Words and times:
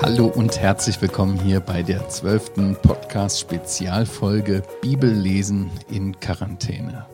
Hallo 0.00 0.26
und 0.26 0.58
herzlich 0.58 1.00
willkommen 1.02 1.38
hier 1.38 1.60
bei 1.60 1.82
der 1.82 2.08
zwölften 2.08 2.76
Podcast-Spezialfolge 2.76 4.62
Bibellesen 4.80 5.70
in 5.90 6.18
Quarantäne. 6.18 7.06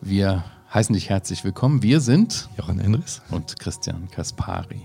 Wir 0.00 0.44
heißen 0.74 0.94
dich 0.94 1.10
herzlich 1.10 1.44
willkommen. 1.44 1.82
Wir 1.82 2.00
sind 2.00 2.48
Jochen 2.56 2.80
Endres 2.80 3.22
und 3.30 3.60
Christian 3.60 4.08
Kaspari. 4.10 4.80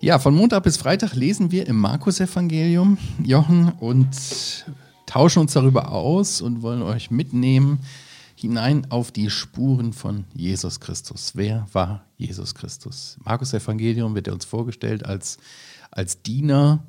Ja, 0.00 0.18
von 0.18 0.34
Montag 0.34 0.62
bis 0.62 0.76
Freitag 0.76 1.14
lesen 1.14 1.50
wir 1.50 1.66
im 1.66 1.76
Markus-Evangelium, 1.76 2.98
Jochen, 3.24 3.72
und 3.80 4.66
tauschen 5.06 5.40
uns 5.40 5.54
darüber 5.54 5.92
aus 5.92 6.40
und 6.40 6.62
wollen 6.62 6.82
euch 6.82 7.10
mitnehmen 7.10 7.80
hinein 8.40 8.90
auf 8.90 9.12
die 9.12 9.30
Spuren 9.30 9.92
von 9.92 10.24
Jesus 10.34 10.80
Christus. 10.80 11.32
Wer 11.34 11.66
war 11.72 12.04
Jesus 12.16 12.54
Christus? 12.54 13.18
Markus 13.22 13.52
Evangelium 13.52 14.14
wird 14.14 14.28
er 14.28 14.32
uns 14.32 14.44
vorgestellt 14.44 15.04
als, 15.04 15.38
als 15.90 16.22
Diener, 16.22 16.82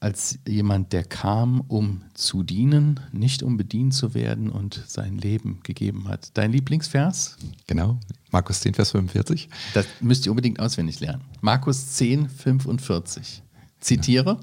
als 0.00 0.40
jemand, 0.46 0.92
der 0.92 1.04
kam, 1.04 1.60
um 1.60 2.02
zu 2.14 2.42
dienen, 2.42 2.98
nicht 3.12 3.44
um 3.44 3.56
bedient 3.56 3.94
zu 3.94 4.14
werden 4.14 4.50
und 4.50 4.82
sein 4.86 5.16
Leben 5.16 5.60
gegeben 5.62 6.08
hat. 6.08 6.30
Dein 6.34 6.50
Lieblingsvers? 6.50 7.36
Genau, 7.68 8.00
Markus 8.32 8.60
10, 8.60 8.74
Vers 8.74 8.90
45. 8.90 9.48
Das 9.74 9.86
müsst 10.00 10.26
ihr 10.26 10.32
unbedingt 10.32 10.58
auswendig 10.58 10.98
lernen. 10.98 11.22
Markus 11.40 11.92
10, 11.92 12.28
45. 12.28 13.42
Zitiere. 13.78 14.40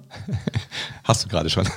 Hast 1.04 1.26
du 1.26 1.30
gerade 1.30 1.50
schon. 1.50 1.66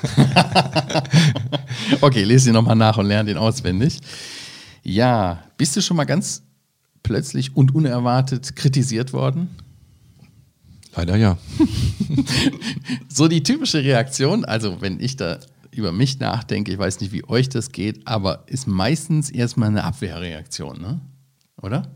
okay, 2.00 2.24
lese 2.24 2.50
ihn 2.50 2.54
nochmal 2.54 2.76
nach 2.76 2.98
und 2.98 3.06
lerne 3.06 3.30
ihn 3.30 3.36
auswendig. 3.36 4.00
Ja, 4.82 5.44
bist 5.56 5.76
du 5.76 5.80
schon 5.80 5.96
mal 5.96 6.04
ganz 6.04 6.42
plötzlich 7.02 7.56
und 7.56 7.74
unerwartet 7.74 8.56
kritisiert 8.56 9.12
worden? 9.12 9.48
Leider 10.94 11.16
ja. 11.16 11.38
so 13.08 13.28
die 13.28 13.42
typische 13.42 13.82
Reaktion, 13.82 14.44
also 14.44 14.80
wenn 14.80 15.00
ich 15.00 15.16
da 15.16 15.38
über 15.70 15.92
mich 15.92 16.18
nachdenke, 16.18 16.70
ich 16.70 16.78
weiß 16.78 17.00
nicht, 17.00 17.12
wie 17.12 17.26
euch 17.26 17.48
das 17.48 17.72
geht, 17.72 18.06
aber 18.06 18.44
ist 18.46 18.66
meistens 18.66 19.30
erstmal 19.30 19.68
eine 19.68 19.84
Abwehrreaktion, 19.84 20.80
ne? 20.80 21.00
Oder? 21.62 21.90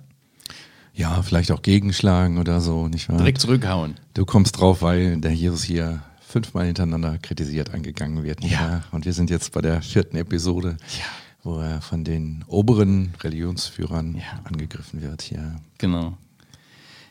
Ja, 0.95 1.23
vielleicht 1.23 1.51
auch 1.51 1.61
gegenschlagen 1.61 2.39
oder 2.39 2.63
so, 2.63 2.89
nicht 2.89 3.11
wahr? 3.11 3.19
Direkt 3.19 3.43
zurückhauen. 3.43 3.97
Du 4.15 4.25
kommst 4.25 4.59
drauf, 4.59 4.81
weil 4.81 5.19
der 5.21 5.35
Jesus 5.35 5.63
hier 5.63 6.03
fünfmal 6.21 6.65
hintereinander 6.65 7.19
kritisiert 7.19 7.75
angegangen 7.75 8.23
wird. 8.25 8.43
Ja. 8.43 8.51
ja. 8.51 8.85
Und 8.93 9.05
wir 9.05 9.13
sind 9.13 9.29
jetzt 9.29 9.53
bei 9.53 9.61
der 9.61 9.83
vierten 9.83 10.17
Episode, 10.17 10.79
Ja. 10.99 11.05
Wo 11.47 11.59
er 11.61 11.81
von 11.81 12.03
den 12.05 12.45
oberen 12.49 13.15
Religionsführern 13.23 14.17
Ja. 14.17 14.41
angegriffen 14.45 15.01
wird. 15.01 15.31
Ja. 15.31 15.57
Genau. 15.79 16.19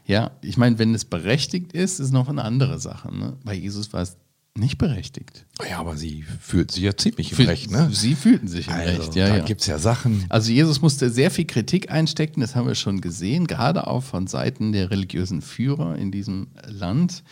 Ja, 0.06 0.32
ich 0.42 0.58
meine, 0.58 0.78
wenn 0.78 0.94
es 0.94 1.06
berechtigt 1.06 1.72
ist, 1.74 2.00
ist 2.00 2.12
noch 2.12 2.28
eine 2.30 2.44
andere 2.44 2.78
Sache. 2.80 3.16
Ne? 3.16 3.38
Bei 3.44 3.54
Jesus 3.56 3.92
war 3.94 4.02
es 4.02 4.18
nicht 4.58 4.78
berechtigt. 4.78 5.46
ja, 5.70 5.80
aber 5.80 5.98
sie 5.98 6.24
fühlt 6.40 6.72
sich 6.72 6.84
ja 6.84 6.96
ziemlich 6.96 7.32
im 7.32 7.38
Fühl- 7.38 7.48
Recht, 7.48 7.72
ne? 7.72 7.90
Sie 7.92 8.16
fühlten 8.16 8.48
sich 8.48 8.68
im 8.68 8.74
Also, 8.74 9.02
Recht, 9.02 9.16
ja, 9.16 9.28
da 9.28 9.38
ja. 9.38 9.44
gibt 9.44 9.62
es 9.62 9.68
ja 9.68 9.80
Sachen. 9.80 10.26
Also 10.30 10.52
Jesus 10.52 10.82
musste 10.82 11.10
sehr 11.10 11.30
viel 11.32 11.44
Kritik 11.46 11.92
einstecken, 11.92 12.40
das 12.42 12.56
haben 12.56 12.66
wir 12.68 12.76
schon 12.76 13.02
gesehen, 13.02 13.48
gerade 13.48 13.88
auch 13.88 14.02
von 14.04 14.28
Seiten 14.28 14.72
der 14.72 14.92
religiösen 14.92 15.42
Führer 15.42 15.98
in 15.98 16.10
diesem 16.12 16.48
Land. 16.68 17.24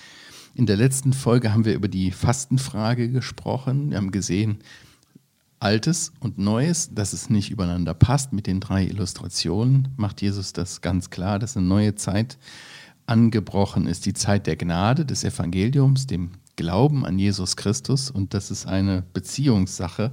In 0.55 0.65
der 0.65 0.75
letzten 0.77 1.13
Folge 1.13 1.53
haben 1.53 1.63
wir 1.65 1.75
über 1.75 1.88
die 1.88 2.11
Fastenfrage 2.11 3.09
gesprochen. 3.09 3.91
Wir 3.91 3.97
haben 3.97 4.11
gesehen, 4.11 4.57
Altes 5.64 6.11
und 6.19 6.38
Neues, 6.38 6.94
dass 6.94 7.14
es 7.14 7.30
nicht 7.30 7.50
übereinander 7.50 7.94
passt. 7.94 8.33
Mit 8.33 8.47
den 8.47 8.59
drei 8.59 8.86
Illustrationen 8.86 9.88
macht 9.95 10.22
Jesus 10.22 10.52
das 10.52 10.81
ganz 10.81 11.09
klar, 11.09 11.39
dass 11.39 11.56
eine 11.56 11.66
neue 11.66 11.95
Zeit 11.95 12.38
angebrochen 13.06 13.88
ist. 13.88 14.06
Die 14.06 14.14
Zeit 14.14 14.45
der 14.45 14.58
Gnade, 14.58 15.06
des 15.06 15.23
Evangeliums, 15.23 16.06
dem 16.06 16.31
Glauben 16.58 17.06
an 17.06 17.17
Jesus 17.17 17.56
Christus 17.56 18.12
und 18.12 18.34
dass 18.34 18.52
es 18.52 18.66
eine 18.66 19.03
Beziehungssache 19.13 20.12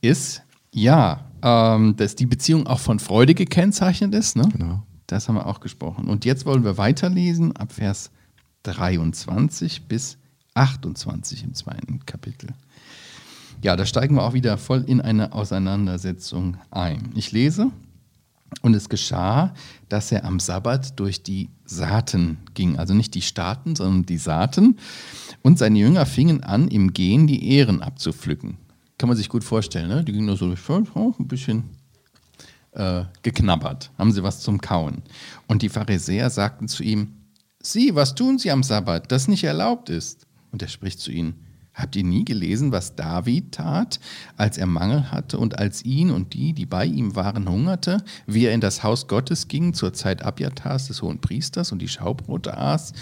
ist. 0.00 0.42
Ja, 0.72 1.30
ähm, 1.42 1.94
dass 1.96 2.16
die 2.16 2.26
Beziehung 2.26 2.66
auch 2.66 2.80
von 2.80 2.98
Freude 2.98 3.34
gekennzeichnet 3.34 4.12
ist. 4.12 4.36
Ne? 4.36 4.48
Genau. 4.52 4.82
Das 5.06 5.28
haben 5.28 5.36
wir 5.36 5.46
auch 5.46 5.60
gesprochen. 5.60 6.08
Und 6.08 6.24
jetzt 6.24 6.46
wollen 6.46 6.64
wir 6.64 6.78
weiterlesen 6.78 7.54
ab 7.56 7.72
Vers 7.72 8.10
23 8.64 9.86
bis 9.86 10.18
28 10.54 11.44
im 11.44 11.54
zweiten 11.54 12.04
Kapitel. 12.06 12.54
Ja, 13.64 13.76
da 13.76 13.86
steigen 13.86 14.16
wir 14.16 14.24
auch 14.24 14.34
wieder 14.34 14.58
voll 14.58 14.84
in 14.86 15.00
eine 15.00 15.32
Auseinandersetzung 15.32 16.58
ein. 16.70 17.08
Ich 17.14 17.32
lese, 17.32 17.70
und 18.60 18.74
es 18.74 18.90
geschah, 18.90 19.54
dass 19.88 20.12
er 20.12 20.26
am 20.26 20.38
Sabbat 20.38 21.00
durch 21.00 21.22
die 21.22 21.48
Saaten 21.64 22.36
ging, 22.52 22.76
also 22.78 22.92
nicht 22.92 23.14
die 23.14 23.22
Staaten, 23.22 23.74
sondern 23.74 24.04
die 24.04 24.18
Saaten. 24.18 24.76
Und 25.40 25.58
seine 25.58 25.78
Jünger 25.78 26.04
fingen 26.04 26.44
an, 26.44 26.68
im 26.68 26.92
Gehen 26.92 27.26
die 27.26 27.52
Ähren 27.56 27.80
abzupflücken. 27.80 28.58
Kann 28.98 29.08
man 29.08 29.16
sich 29.16 29.30
gut 29.30 29.44
vorstellen, 29.44 29.88
ne? 29.88 30.04
Die 30.04 30.12
gingen 30.12 30.26
nur 30.26 30.36
so 30.36 30.46
durch, 30.46 30.60
oh, 30.68 31.14
ein 31.18 31.26
bisschen 31.26 31.64
äh, 32.72 33.04
geknabbert, 33.22 33.92
haben 33.96 34.12
sie 34.12 34.22
was 34.22 34.40
zum 34.40 34.60
Kauen. 34.60 35.00
Und 35.46 35.62
die 35.62 35.70
Pharisäer 35.70 36.28
sagten 36.28 36.68
zu 36.68 36.82
ihm, 36.82 37.14
Sieh, 37.62 37.94
was 37.94 38.14
tun 38.14 38.38
sie 38.38 38.50
am 38.50 38.62
Sabbat, 38.62 39.10
das 39.10 39.26
nicht 39.26 39.44
erlaubt 39.44 39.88
ist? 39.88 40.26
Und 40.52 40.60
er 40.60 40.68
spricht 40.68 41.00
zu 41.00 41.10
ihnen, 41.10 41.43
Habt 41.74 41.96
ihr 41.96 42.04
nie 42.04 42.24
gelesen, 42.24 42.70
was 42.70 42.94
David 42.94 43.52
tat, 43.52 43.98
als 44.36 44.58
er 44.58 44.66
Mangel 44.66 45.10
hatte 45.10 45.38
und 45.38 45.58
als 45.58 45.84
ihn 45.84 46.10
und 46.10 46.32
die, 46.32 46.52
die 46.52 46.66
bei 46.66 46.86
ihm 46.86 47.16
waren, 47.16 47.48
hungerte, 47.48 48.04
wie 48.26 48.46
er 48.46 48.54
in 48.54 48.60
das 48.60 48.84
Haus 48.84 49.08
Gottes 49.08 49.48
ging 49.48 49.74
zur 49.74 49.92
Zeit 49.92 50.22
Abjatars 50.22 50.86
des 50.86 51.02
hohen 51.02 51.20
Priesters 51.20 51.72
und 51.72 51.82
die 51.82 51.88
Schaubrote 51.88 52.56
aß, 52.56 52.92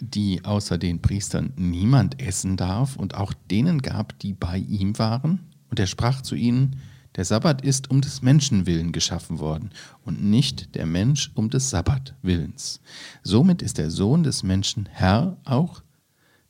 die 0.00 0.44
außer 0.44 0.78
den 0.78 1.02
Priestern 1.02 1.52
niemand 1.56 2.20
essen 2.20 2.56
darf 2.56 2.96
und 2.96 3.16
auch 3.16 3.34
denen 3.50 3.82
gab, 3.82 4.16
die 4.20 4.32
bei 4.32 4.58
ihm 4.58 4.96
waren? 4.98 5.40
Und 5.70 5.80
er 5.80 5.86
sprach 5.86 6.22
zu 6.22 6.36
ihnen, 6.36 6.76
der 7.16 7.24
Sabbat 7.24 7.62
ist 7.62 7.90
um 7.90 8.00
des 8.00 8.22
Menschen 8.22 8.66
willen 8.66 8.92
geschaffen 8.92 9.40
worden 9.40 9.70
und 10.04 10.22
nicht 10.22 10.76
der 10.76 10.86
Mensch 10.86 11.32
um 11.34 11.50
des 11.50 11.68
Sabbat 11.70 12.14
willens. 12.22 12.80
Somit 13.24 13.60
ist 13.60 13.78
der 13.78 13.90
Sohn 13.90 14.22
des 14.22 14.44
Menschen 14.44 14.88
Herr 14.92 15.36
auch 15.44 15.82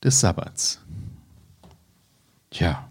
des 0.03 0.21
Sabbats. 0.21 0.81
Tja, 2.51 2.89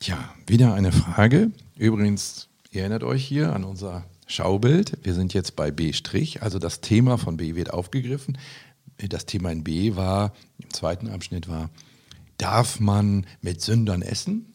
Tja, 0.00 0.16
wieder 0.46 0.74
eine 0.74 0.92
Frage. 0.92 1.50
Übrigens, 1.76 2.48
ihr 2.70 2.82
erinnert 2.82 3.02
euch 3.02 3.24
hier 3.24 3.52
an 3.52 3.64
unser 3.64 4.04
Schaubild. 4.28 4.96
Wir 5.02 5.12
sind 5.12 5.34
jetzt 5.34 5.56
bei 5.56 5.72
B', 5.72 5.92
also 6.40 6.60
das 6.60 6.80
Thema 6.80 7.18
von 7.18 7.36
B 7.36 7.56
wird 7.56 7.72
aufgegriffen. 7.72 8.38
Das 8.96 9.26
Thema 9.26 9.50
in 9.50 9.64
B 9.64 9.96
war, 9.96 10.32
im 10.62 10.70
zweiten 10.70 11.08
Abschnitt 11.08 11.48
war, 11.48 11.70
darf 12.36 12.78
man 12.78 13.26
mit 13.42 13.60
Sündern 13.60 14.02
essen? 14.02 14.46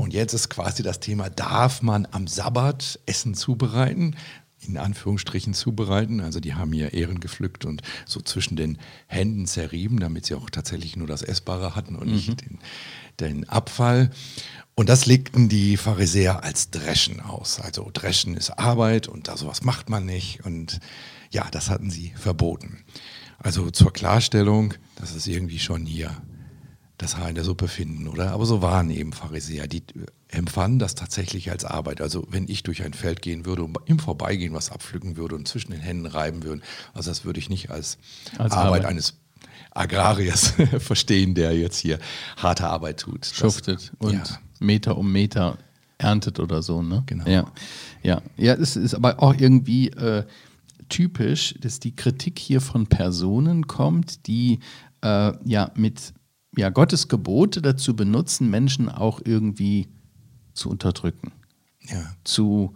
Und 0.00 0.12
jetzt 0.12 0.34
ist 0.34 0.50
quasi 0.50 0.84
das 0.84 1.00
Thema, 1.00 1.28
darf 1.30 1.82
man 1.82 2.06
am 2.12 2.28
Sabbat 2.28 3.00
Essen 3.06 3.34
zubereiten? 3.34 4.14
In 4.66 4.76
Anführungsstrichen 4.76 5.54
zubereiten. 5.54 6.20
Also 6.20 6.40
die 6.40 6.54
haben 6.54 6.72
hier 6.72 6.92
Ehren 6.92 7.20
gepflückt 7.20 7.64
und 7.64 7.82
so 8.06 8.20
zwischen 8.20 8.56
den 8.56 8.78
Händen 9.06 9.46
zerrieben, 9.46 9.98
damit 9.98 10.26
sie 10.26 10.34
auch 10.34 10.50
tatsächlich 10.50 10.96
nur 10.96 11.06
das 11.06 11.22
Essbare 11.22 11.74
hatten 11.74 11.96
und 11.96 12.08
nicht 12.08 12.40
den, 12.40 12.58
den 13.18 13.48
Abfall. 13.48 14.10
Und 14.74 14.88
das 14.88 15.06
legten 15.06 15.48
die 15.48 15.76
Pharisäer 15.76 16.44
als 16.44 16.70
Dreschen 16.70 17.20
aus. 17.20 17.60
Also 17.60 17.90
Dreschen 17.92 18.36
ist 18.36 18.50
Arbeit 18.50 19.08
und 19.08 19.28
da 19.28 19.36
sowas 19.36 19.62
macht 19.62 19.90
man 19.90 20.06
nicht. 20.06 20.44
Und 20.44 20.80
ja, 21.30 21.48
das 21.50 21.68
hatten 21.68 21.90
sie 21.90 22.12
verboten. 22.16 22.78
Also 23.38 23.70
zur 23.70 23.92
Klarstellung, 23.92 24.74
das 24.96 25.14
ist 25.14 25.26
irgendwie 25.26 25.58
schon 25.58 25.84
hier 25.84 26.22
das 26.98 27.16
Haar 27.16 27.28
in 27.28 27.34
der 27.34 27.44
Suppe 27.44 27.68
finden, 27.68 28.06
oder? 28.06 28.30
Aber 28.32 28.46
so 28.46 28.62
waren 28.62 28.90
eben 28.90 29.12
Pharisäer, 29.12 29.66
die 29.66 29.82
empfanden 30.28 30.78
das 30.78 30.94
tatsächlich 30.94 31.50
als 31.50 31.64
Arbeit. 31.64 32.00
Also 32.00 32.26
wenn 32.30 32.48
ich 32.48 32.62
durch 32.62 32.82
ein 32.82 32.92
Feld 32.92 33.22
gehen 33.22 33.44
würde 33.44 33.64
und 33.64 33.76
im 33.86 33.98
Vorbeigehen 33.98 34.54
was 34.54 34.70
abpflücken 34.70 35.16
würde 35.16 35.34
und 35.34 35.48
zwischen 35.48 35.72
den 35.72 35.80
Händen 35.80 36.06
reiben 36.06 36.42
würde, 36.42 36.62
also 36.94 37.10
das 37.10 37.24
würde 37.24 37.40
ich 37.40 37.50
nicht 37.50 37.70
als, 37.70 37.98
Als 38.38 38.52
Arbeit, 38.52 38.82
Arbeit. 38.82 38.84
eines 38.86 39.14
Agrariers 39.72 40.54
verstehen, 40.78 41.34
der 41.34 41.56
jetzt 41.56 41.78
hier 41.78 41.98
harte 42.36 42.68
Arbeit 42.68 43.00
tut. 43.00 43.26
Schuftet 43.26 43.92
und 43.98 44.12
ja. 44.12 44.38
Meter 44.60 44.96
um 44.96 45.10
Meter 45.10 45.58
erntet 45.98 46.40
oder 46.40 46.62
so, 46.62 46.82
ne? 46.82 47.02
Genau. 47.06 47.28
Ja, 47.28 47.50
ja, 48.02 48.22
ja 48.36 48.54
es 48.54 48.76
ist 48.76 48.94
aber 48.94 49.22
auch 49.22 49.34
irgendwie 49.36 49.88
äh, 49.90 50.24
typisch, 50.88 51.54
dass 51.60 51.80
die 51.80 51.96
Kritik 51.96 52.38
hier 52.38 52.60
von 52.60 52.86
Personen 52.86 53.66
kommt, 53.66 54.26
die 54.26 54.60
äh, 55.02 55.32
ja 55.44 55.70
mit 55.74 56.12
ja, 56.56 56.68
Gottes 56.68 57.08
Gebote 57.08 57.62
dazu 57.62 57.96
benutzen, 57.96 58.50
Menschen 58.50 58.88
auch 58.88 59.20
irgendwie 59.24 59.88
zu 60.54 60.70
unterdrücken. 60.70 61.32
Ja. 61.88 62.14
Zu, 62.24 62.74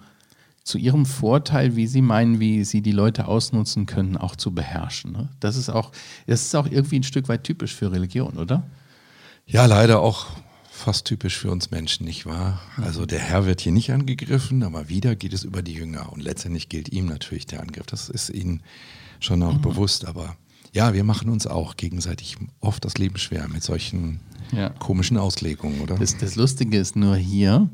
zu 0.65 0.79
ihrem 0.79 1.07
Vorteil, 1.07 1.77
wie 1.77 1.87
sie 1.87 2.03
meinen, 2.03 2.41
wie 2.41 2.65
sie 2.65 2.83
die 2.83 2.93
Leute 2.93 3.29
ausnutzen 3.29 3.87
können, 3.87 4.17
auch 4.17 4.35
zu 4.35 4.53
beherrschen. 4.53 5.13
Ne? 5.13 5.29
Das 5.41 5.57
ist 5.57 5.69
auch, 5.69 5.93
das 6.27 6.43
ist 6.43 6.55
auch 6.57 6.67
irgendwie 6.67 6.99
ein 6.99 7.05
Stück 7.05 7.29
weit 7.29 7.45
typisch 7.45 7.75
für 7.75 7.93
Religion, 7.93 8.39
oder? 8.39 8.65
Ja, 9.47 9.67
leider 9.67 10.01
auch 10.01 10.27
fast 10.71 11.07
typisch 11.07 11.39
für 11.39 11.51
uns 11.51 11.71
Menschen, 11.71 12.05
nicht 12.05 12.27
wahr? 12.27 12.61
Also 12.77 13.07
der 13.07 13.21
Herr 13.21 13.47
wird 13.47 13.61
hier 13.61 13.73
nicht 13.73 13.93
angegriffen, 13.93 14.63
aber 14.63 14.89
wieder 14.89 15.17
geht 15.17 15.33
es 15.33 15.45
über 15.45 15.63
die 15.63 15.73
Jünger 15.73 16.13
und 16.13 16.23
letztendlich 16.23 16.69
gilt 16.69 16.91
ihm 16.91 17.07
natürlich 17.07 17.47
der 17.47 17.61
Angriff. 17.61 17.87
Das 17.87 18.09
ist 18.09 18.31
ihnen 18.31 18.63
schon 19.21 19.43
auch 19.43 19.59
bewusst, 19.59 20.05
aber 20.05 20.37
ja, 20.77 20.93
wir 20.95 21.05
machen 21.05 21.31
uns 21.31 21.47
auch 21.47 21.77
gegenseitig 21.77 22.37
oft 22.61 22.85
das 22.85 22.99
Leben 22.99 23.17
schwer 23.19 23.49
mit 23.49 23.63
solchen 23.65 24.21
Ja. 24.53 24.69
komischen 24.71 25.17
Auslegungen, 25.17 25.81
oder? 25.81 25.97
Das, 25.97 26.17
das 26.19 26.37
Lustige 26.37 26.79
ist 26.79 26.95
nur 26.97 27.17
hier, 27.17 27.69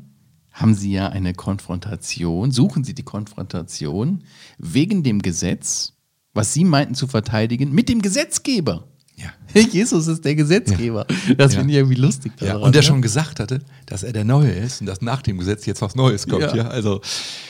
haben 0.51 0.73
Sie 0.73 0.91
ja 0.93 1.09
eine 1.09 1.33
Konfrontation, 1.33 2.51
suchen 2.51 2.83
Sie 2.83 2.93
die 2.95 3.03
Konfrontation 3.03 4.23
wegen 4.57 5.03
dem 5.03 5.21
Gesetz, 5.21 5.93
was 6.33 6.53
Sie 6.53 6.63
meinten 6.63 6.95
zu 6.95 7.07
verteidigen, 7.07 7.71
mit 7.73 7.89
dem 7.89 8.01
Gesetzgeber. 8.01 8.87
ja. 9.17 9.31
Jesus 9.71 10.07
ist 10.07 10.23
der 10.25 10.35
Gesetzgeber. 10.35 11.05
Das 11.37 11.53
Ja. 11.53 11.59
finde 11.59 11.73
ich 11.73 11.77
irgendwie 11.79 11.95
lustig. 12.01 12.31
Ja, 12.39 12.47
daran, 12.53 12.63
und 12.63 12.73
der 12.75 12.81
ne? 12.81 12.87
schon 12.87 13.01
gesagt 13.03 13.39
hatte, 13.39 13.59
dass 13.85 14.01
er 14.03 14.13
der 14.13 14.23
Neue 14.25 14.49
ist 14.51 14.79
und 14.81 14.87
dass 14.87 15.01
nach 15.01 15.21
dem 15.21 15.37
Gesetz 15.37 15.65
jetzt 15.67 15.81
was 15.81 15.93
Neues 15.95 16.27
kommt. 16.27 16.41
Ja. 16.43 16.55
Ja, 16.55 16.67
also 16.69 17.01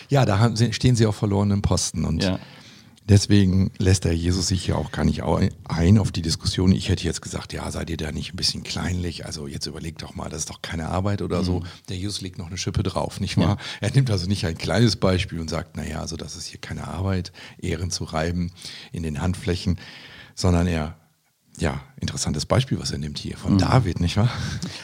ja, 0.10 0.26
da 0.26 0.40
haben, 0.40 0.58
stehen 0.74 0.96
sie 0.98 1.06
auf 1.06 1.16
verlorenen 1.16 1.62
Posten 1.62 2.04
und 2.06 2.24
Ja. 2.24 2.40
Deswegen 3.10 3.72
lässt 3.78 4.06
der 4.06 4.16
Jesus 4.16 4.48
sich 4.48 4.68
ja 4.68 4.76
auch 4.76 4.92
gar 4.92 5.04
nicht 5.06 5.24
ein 5.24 5.98
auf 5.98 6.12
die 6.12 6.22
Diskussion. 6.22 6.72
Ich 6.72 6.90
hätte 6.90 7.04
jetzt 7.04 7.22
gesagt, 7.22 7.54
ja, 7.54 7.70
seid 7.72 7.90
ihr 7.90 7.98
da 7.98 8.12
nicht 8.12 8.34
ein 8.34 8.38
bisschen 8.38 8.64
kleinlich? 8.64 9.26
Also 9.26 9.48
jetzt 9.48 9.66
überlegt 9.66 10.02
doch 10.02 10.16
mal, 10.16 10.30
das 10.30 10.40
ist 10.40 10.50
doch 10.50 10.62
keine 10.62 10.90
Arbeit 10.90 11.22
oder 11.22 11.44
so. 11.44 11.64
Der 11.90 11.98
Jesus 11.98 12.22
legt 12.22 12.38
noch 12.38 12.48
eine 12.48 12.58
Schippe 12.58 12.84
drauf, 12.84 13.20
nicht 13.20 13.38
wahr? 13.38 13.58
Er 13.82 13.92
nimmt 13.92 14.10
also 14.12 14.28
nicht 14.28 14.46
ein 14.46 14.58
kleines 14.58 14.96
Beispiel 14.96 15.40
und 15.40 15.50
sagt, 15.50 15.78
naja, 15.78 16.00
also 16.00 16.16
das 16.18 16.36
ist 16.36 16.46
hier 16.46 16.60
keine 16.60 16.88
Arbeit, 16.88 17.32
Ehren 17.62 17.92
zu 17.92 18.04
reiben 18.06 18.52
in 18.92 19.04
den 19.04 19.22
Handflächen, 19.22 19.80
sondern 20.36 20.68
er 20.68 20.98
ja, 21.60 21.82
interessantes 22.00 22.48
Beispiel, 22.48 22.80
was 22.80 22.90
er 22.92 22.98
nimmt 22.98 23.20
hier 23.20 23.38
von 23.38 23.60
David, 23.60 24.00
nicht 24.00 24.18
wahr? 24.18 24.30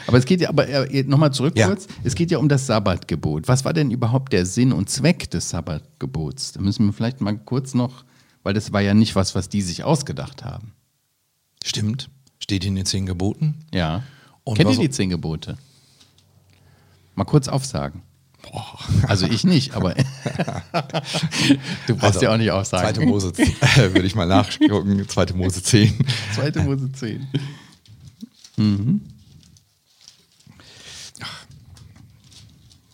Aber 0.06 0.18
es 0.18 0.24
geht 0.24 0.40
ja, 0.40 0.48
aber 0.50 0.68
äh, 0.68 1.02
nochmal 1.02 1.32
zurück 1.32 1.54
Ja. 1.56 1.66
kurz, 1.66 1.88
es 2.04 2.14
geht 2.14 2.30
ja 2.30 2.38
um 2.38 2.48
das 2.48 2.66
Sabbatgebot. 2.66 3.48
Was 3.48 3.64
war 3.64 3.72
denn 3.72 3.90
überhaupt 3.90 4.32
der 4.32 4.46
Sinn 4.46 4.72
und 4.72 4.88
Zweck 4.88 5.28
des 5.32 5.50
Sabbatgebots? 5.50 6.52
Da 6.52 6.60
müssen 6.60 6.86
wir 6.86 6.92
vielleicht 6.92 7.20
mal 7.20 7.36
kurz 7.38 7.74
noch, 7.74 8.04
weil 8.42 8.54
das 8.54 8.72
war 8.72 8.80
ja 8.80 8.94
nicht 8.94 9.14
was, 9.16 9.34
was 9.34 9.48
die 9.48 9.62
sich 9.62 9.84
ausgedacht 9.84 10.44
haben. 10.44 10.72
Stimmt. 11.64 12.08
Steht 12.38 12.64
in 12.64 12.74
den 12.74 12.86
zehn 12.86 13.06
Geboten. 13.06 13.64
Ja. 13.72 14.02
Und 14.44 14.56
Kennt 14.56 14.70
ihr 14.70 14.78
die 14.78 14.90
zehn 14.90 15.10
Gebote? 15.10 15.58
Mal 17.14 17.24
kurz 17.24 17.48
aufsagen. 17.48 18.02
Boah. 18.42 18.78
Also 19.06 19.26
ich 19.26 19.44
nicht, 19.44 19.74
aber 19.74 19.94
du 21.86 21.94
brauchst 21.94 22.04
Also, 22.04 22.22
ja 22.22 22.32
auch 22.32 22.38
nicht 22.38 22.50
aufsagen. 22.50 22.94
Zweite 22.94 23.06
Mose, 23.06 23.32
äh, 23.36 23.76
würde 23.94 24.06
ich 24.06 24.14
mal 24.14 24.26
nachgucken. 24.26 25.06
Zweite 25.08 25.34
Mose 25.34 25.62
10. 25.62 26.06
Zweite 26.34 26.60
Mose 26.62 26.90
10. 26.90 27.28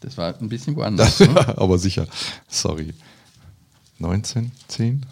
Das 0.01 0.17
war 0.17 0.37
ein 0.39 0.49
bisschen 0.49 0.77
woanders. 0.77 1.19
Das, 1.19 1.29
ne? 1.35 1.59
aber 1.59 1.79
sicher. 1.79 2.07
Sorry. 2.49 2.95
19, 3.99 4.53
10? 4.69 5.07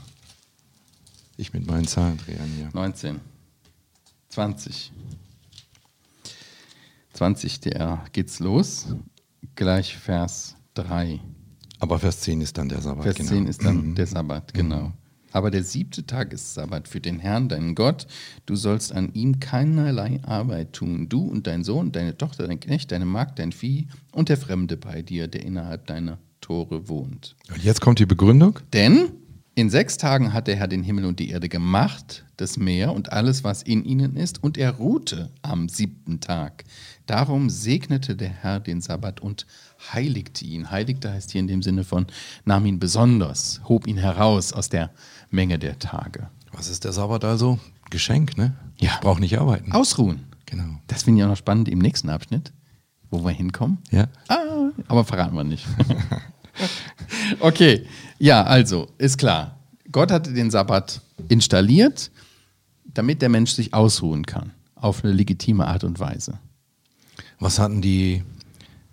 Ich 1.37 1.53
mit 1.53 1.67
meinen 1.67 1.87
Zahlendrehern 1.87 2.49
hier. 2.57 2.71
19. 2.73 3.21
20. 4.29 4.93
20, 7.13 7.61
der 7.61 8.05
geht's 8.13 8.41
los. 8.41 8.87
Gleich 9.55 9.97
Vers 9.97 10.57
3. 10.75 11.21
Aber 11.79 11.99
Vers 11.99 12.21
10 12.21 12.41
ist 12.41 12.59
dann 12.59 12.69
der 12.69 12.81
Sabbat. 12.81 13.05
Vers 13.05 13.17
genau. 13.17 13.29
10 13.29 13.47
ist 13.47 13.65
dann 13.65 13.95
der 13.95 14.07
Sabbat, 14.07 14.55
genau. 14.55 14.93
Aber 15.33 15.51
der 15.51 15.65
siebte 15.65 16.07
Tag 16.07 16.33
ist 16.33 16.55
Sabbat 16.55 16.87
für 16.87 17.01
den 17.01 17.19
Herrn, 17.19 17.49
deinen 17.49 17.75
Gott. 17.75 18.07
Du 18.47 18.55
sollst 18.55 18.93
an 18.93 19.13
ihm 19.15 19.41
keinerlei 19.41 20.21
Arbeit 20.23 20.75
tun. 20.75 21.09
Du 21.09 21.27
und 21.27 21.49
dein 21.49 21.65
Sohn, 21.65 21.91
deine 21.91 22.17
Tochter, 22.17 22.47
dein 22.47 22.61
Knecht, 22.61 22.93
deine 22.93 23.05
Magd, 23.05 23.41
dein 23.41 23.51
Vieh 23.51 23.89
und 24.13 24.29
der 24.29 24.37
Fremde 24.37 24.77
bei 24.77 25.03
dir, 25.03 25.27
der 25.27 25.43
innerhalb 25.45 25.89
deiner 25.89 26.19
Tore 26.41 26.89
wohnt. 26.89 27.35
Und 27.53 27.65
jetzt 27.65 27.81
kommt 27.81 27.99
die 27.99 28.07
Begründung. 28.07 28.61
Denn 28.73 29.11
in 29.55 29.71
sechs 29.71 29.97
Tagen 29.97 30.33
hat 30.33 30.49
der 30.49 30.57
Herr 30.57 30.67
den 30.67 30.83
Himmel 30.83 31.05
und 31.05 31.21
die 31.21 31.31
Erde 31.31 31.49
gemacht, 31.49 32.25
das 32.37 32.57
Meer 32.57 32.93
und 32.93 33.13
alles, 33.13 33.45
was 33.45 33.63
in 33.63 33.85
ihnen 33.85 34.17
ist, 34.17 34.43
und 34.43 34.59
er 34.59 34.73
ruhte 34.73 35.31
am 35.43 35.69
siebten 35.69 36.21
Tag. 36.21 36.65
Darum 37.07 37.51
segnete 37.51 38.17
der 38.17 38.31
Herr 38.31 38.59
den 38.59 38.81
Sabbat 38.81 39.21
und 39.21 39.47
heiligte 39.93 40.45
ihn. 40.45 40.71
Heiligte 40.71 41.13
heißt 41.13 41.31
hier 41.31 41.41
in 41.41 41.47
dem 41.47 41.63
Sinne 41.63 41.85
von, 41.85 42.07
nahm 42.45 42.67
ihn 42.67 42.79
besonders, 42.81 43.61
hob 43.69 43.87
ihn 43.87 43.99
heraus 43.99 44.53
aus 44.53 44.69
der 44.69 44.91
Menge 45.31 45.59
der 45.59 45.79
Tage. 45.79 46.29
Was 46.53 46.69
ist 46.69 46.85
der 46.85 46.93
Sabbat 46.93 47.25
also? 47.25 47.59
Geschenk, 47.91 48.37
ne? 48.37 48.55
Ja. 48.79 48.93
Ich 48.95 49.01
brauche 49.01 49.21
nicht 49.21 49.39
arbeiten. 49.39 49.73
Ausruhen. 49.73 50.25
Genau. 50.47 50.81
Das 50.89 51.05
finde 51.05 51.21
ich 51.21 51.25
auch 51.25 51.29
noch 51.29 51.37
spannend 51.37 51.69
im 51.69 51.79
nächsten 51.79 52.11
Abschnitt, 52.11 52.53
wo 53.11 53.25
wir 53.25 53.31
hinkommen. 53.31 53.79
Ja. 53.91 54.09
Ah, 54.29 54.71
aber 54.89 55.05
verraten 55.05 55.37
wir 55.37 55.45
nicht. 55.45 55.67
okay, 57.41 57.87
ja, 58.25 58.43
also 58.43 58.89
ist 58.97 59.19
klar. 59.19 59.59
Gott 59.93 60.11
hatte 60.11 60.33
den 60.33 60.51
Sabbat 60.51 61.03
installiert, 61.29 62.11
damit 62.87 63.21
der 63.21 63.29
Mensch 63.29 63.53
sich 63.53 63.75
ausruhen 63.75 64.25
kann. 64.25 64.53
Auf 64.75 65.05
eine 65.05 65.13
legitime 65.13 65.67
Art 65.67 65.85
und 65.85 66.01
Weise. 66.01 66.39
Was 67.39 67.59
hatten 67.59 67.83
die 67.83 68.23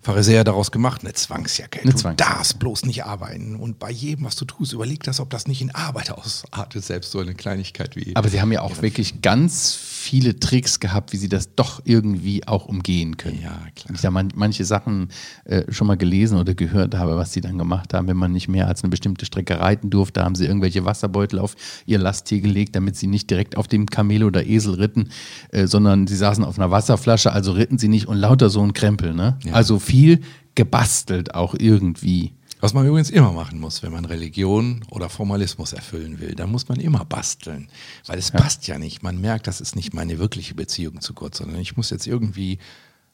Pharisäer 0.02 0.44
daraus 0.44 0.70
gemacht? 0.70 1.00
Eine 1.02 1.14
Zwangsjacke. 1.14 1.80
Eine 1.80 1.92
du 1.92 1.96
Zwangsjacke. 1.96 2.34
darfst 2.34 2.58
bloß 2.58 2.84
nicht 2.84 3.04
arbeiten. 3.04 3.56
Und 3.56 3.78
bei 3.78 3.90
jedem, 3.90 4.26
was 4.26 4.36
du 4.36 4.44
tust, 4.44 4.74
überleg 4.74 5.02
das, 5.04 5.18
ob 5.18 5.30
das 5.30 5.46
nicht 5.46 5.62
in 5.62 5.74
Arbeit 5.74 6.10
ausartet, 6.18 6.84
selbst 6.84 7.10
so 7.10 7.20
eine 7.20 7.34
Kleinigkeit 7.34 7.96
wie. 7.96 8.14
Aber 8.14 8.28
sie 8.28 8.40
haben 8.40 8.52
ja 8.52 8.60
auch 8.60 8.82
wirklich 8.82 9.22
ganz 9.22 9.74
viele 10.02 10.38
Tricks 10.40 10.80
gehabt, 10.80 11.12
wie 11.12 11.16
sie 11.16 11.28
das 11.28 11.54
doch 11.54 11.80
irgendwie 11.84 12.46
auch 12.46 12.66
umgehen 12.66 13.16
können. 13.16 13.40
Ja, 13.40 13.56
klar. 13.76 13.94
Ich 13.94 14.00
da 14.00 14.10
man, 14.10 14.28
manche 14.34 14.64
Sachen 14.64 15.08
äh, 15.44 15.62
schon 15.70 15.86
mal 15.86 15.96
gelesen 15.96 16.38
oder 16.38 16.54
gehört 16.54 16.96
habe, 16.96 17.16
was 17.16 17.32
sie 17.32 17.40
dann 17.40 17.56
gemacht 17.56 17.94
haben, 17.94 18.08
wenn 18.08 18.16
man 18.16 18.32
nicht 18.32 18.48
mehr 18.48 18.66
als 18.66 18.82
eine 18.82 18.90
bestimmte 18.90 19.24
Strecke 19.24 19.60
reiten 19.60 19.90
durfte, 19.90 20.24
haben 20.24 20.34
sie 20.34 20.44
irgendwelche 20.44 20.84
Wasserbeutel 20.84 21.38
auf 21.38 21.54
ihr 21.86 21.98
Lasttier 21.98 22.40
gelegt, 22.40 22.74
damit 22.74 22.96
sie 22.96 23.06
nicht 23.06 23.30
direkt 23.30 23.56
auf 23.56 23.68
dem 23.68 23.86
Kamel 23.86 24.24
oder 24.24 24.44
Esel 24.44 24.74
ritten, 24.74 25.10
äh, 25.50 25.66
sondern 25.66 26.06
sie 26.08 26.16
saßen 26.16 26.44
auf 26.44 26.58
einer 26.58 26.70
Wasserflasche, 26.70 27.32
also 27.32 27.52
ritten 27.52 27.78
sie 27.78 27.88
nicht 27.88 28.08
und 28.08 28.18
lauter 28.18 28.50
so 28.50 28.62
ein 28.62 28.72
Krempel. 28.72 29.14
Ne? 29.14 29.38
Ja. 29.44 29.52
Also 29.52 29.78
viel 29.78 30.20
gebastelt 30.54 31.34
auch 31.34 31.54
irgendwie. 31.56 32.32
Was 32.62 32.74
man 32.74 32.86
übrigens 32.86 33.10
immer 33.10 33.32
machen 33.32 33.58
muss, 33.58 33.82
wenn 33.82 33.90
man 33.90 34.04
Religion 34.04 34.84
oder 34.88 35.08
Formalismus 35.08 35.72
erfüllen 35.72 36.20
will, 36.20 36.36
dann 36.36 36.48
muss 36.48 36.68
man 36.68 36.78
immer 36.78 37.04
basteln. 37.04 37.68
Weil 38.06 38.20
es 38.20 38.30
passt 38.30 38.68
ja 38.68 38.78
nicht. 38.78 39.02
Man 39.02 39.20
merkt, 39.20 39.48
das 39.48 39.60
ist 39.60 39.74
nicht 39.74 39.94
meine 39.94 40.20
wirkliche 40.20 40.54
Beziehung 40.54 41.00
zu 41.00 41.12
Gott, 41.12 41.34
sondern 41.34 41.58
ich 41.58 41.76
muss 41.76 41.90
jetzt 41.90 42.06
irgendwie, 42.06 42.58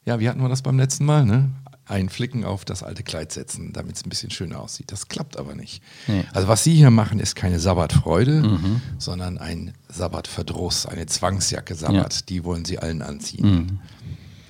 ja, 0.05 0.19
wie 0.19 0.29
hatten 0.29 0.39
wir 0.39 0.49
das 0.49 0.61
beim 0.61 0.77
letzten 0.77 1.03
Mal, 1.03 1.25
ne? 1.25 1.49
Einen 1.85 2.09
Flicken 2.09 2.45
auf 2.45 2.63
das 2.63 2.83
alte 2.83 3.01
Kleid 3.01 3.31
setzen, 3.31 3.73
damit 3.73 3.95
es 3.95 4.05
ein 4.05 4.09
bisschen 4.09 4.29
schöner 4.29 4.59
aussieht. 4.59 4.91
Das 4.91 5.07
klappt 5.07 5.35
aber 5.35 5.55
nicht. 5.55 5.81
Nee. 6.05 6.25
Also 6.31 6.47
was 6.47 6.63
Sie 6.63 6.75
hier 6.75 6.91
machen, 6.91 7.19
ist 7.19 7.35
keine 7.35 7.59
Sabbatfreude, 7.59 8.59
sondern 8.99 9.39
ein 9.39 9.73
Sabbatverdruss, 9.87 10.85
eine 10.85 11.07
Zwangsjacke 11.07 11.73
Sabbat. 11.73 12.29
Die 12.29 12.43
wollen 12.43 12.65
Sie 12.65 12.77
allen 12.77 13.01
anziehen. 13.01 13.79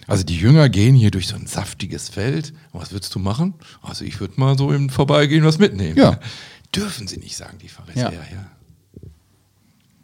Also 0.10 0.24
die 0.24 0.38
Jünger 0.38 0.70
gehen 0.70 0.96
hier 0.96 1.12
durch 1.12 1.28
so 1.28 1.36
ein 1.36 1.48
saftiges 1.48 2.10
Feld. 2.10 2.54
Was 2.72 2.92
würdest 2.92 3.14
du 3.16 3.20
machen? 3.20 3.54
Also 3.82 4.06
ich 4.06 4.20
würde 4.20 4.40
mal 4.40 4.58
so 4.58 4.72
im 4.72 4.90
Vorbeigehen 4.90 5.44
was 5.44 5.60
mitnehmen. 5.60 5.98
Ja. 5.98 6.20
Dürfen 6.76 7.08
sie 7.08 7.18
nicht, 7.18 7.36
sagen 7.36 7.58
die 7.60 7.68
Pharisäer. 7.70 8.12
Ja. 8.14 8.20
Ja. 8.22 8.52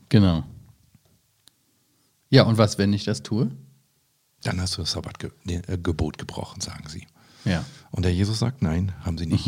Genau. 0.09 0.43
Ja, 2.29 2.43
und 2.43 2.57
was, 2.57 2.77
wenn 2.77 2.93
ich 2.93 3.03
das 3.03 3.23
tue? 3.23 3.51
Dann 4.43 4.59
hast 4.61 4.77
du 4.77 4.81
das 4.81 4.91
Sabbatgebot 4.91 6.17
gebrochen, 6.17 6.61
sagen 6.61 6.87
sie. 6.87 7.07
Ja. 7.45 7.65
Und 7.91 8.03
der 8.05 8.13
Jesus 8.13 8.39
sagt, 8.39 8.61
nein, 8.61 8.91
haben 9.03 9.17
sie 9.17 9.25
nicht. 9.25 9.47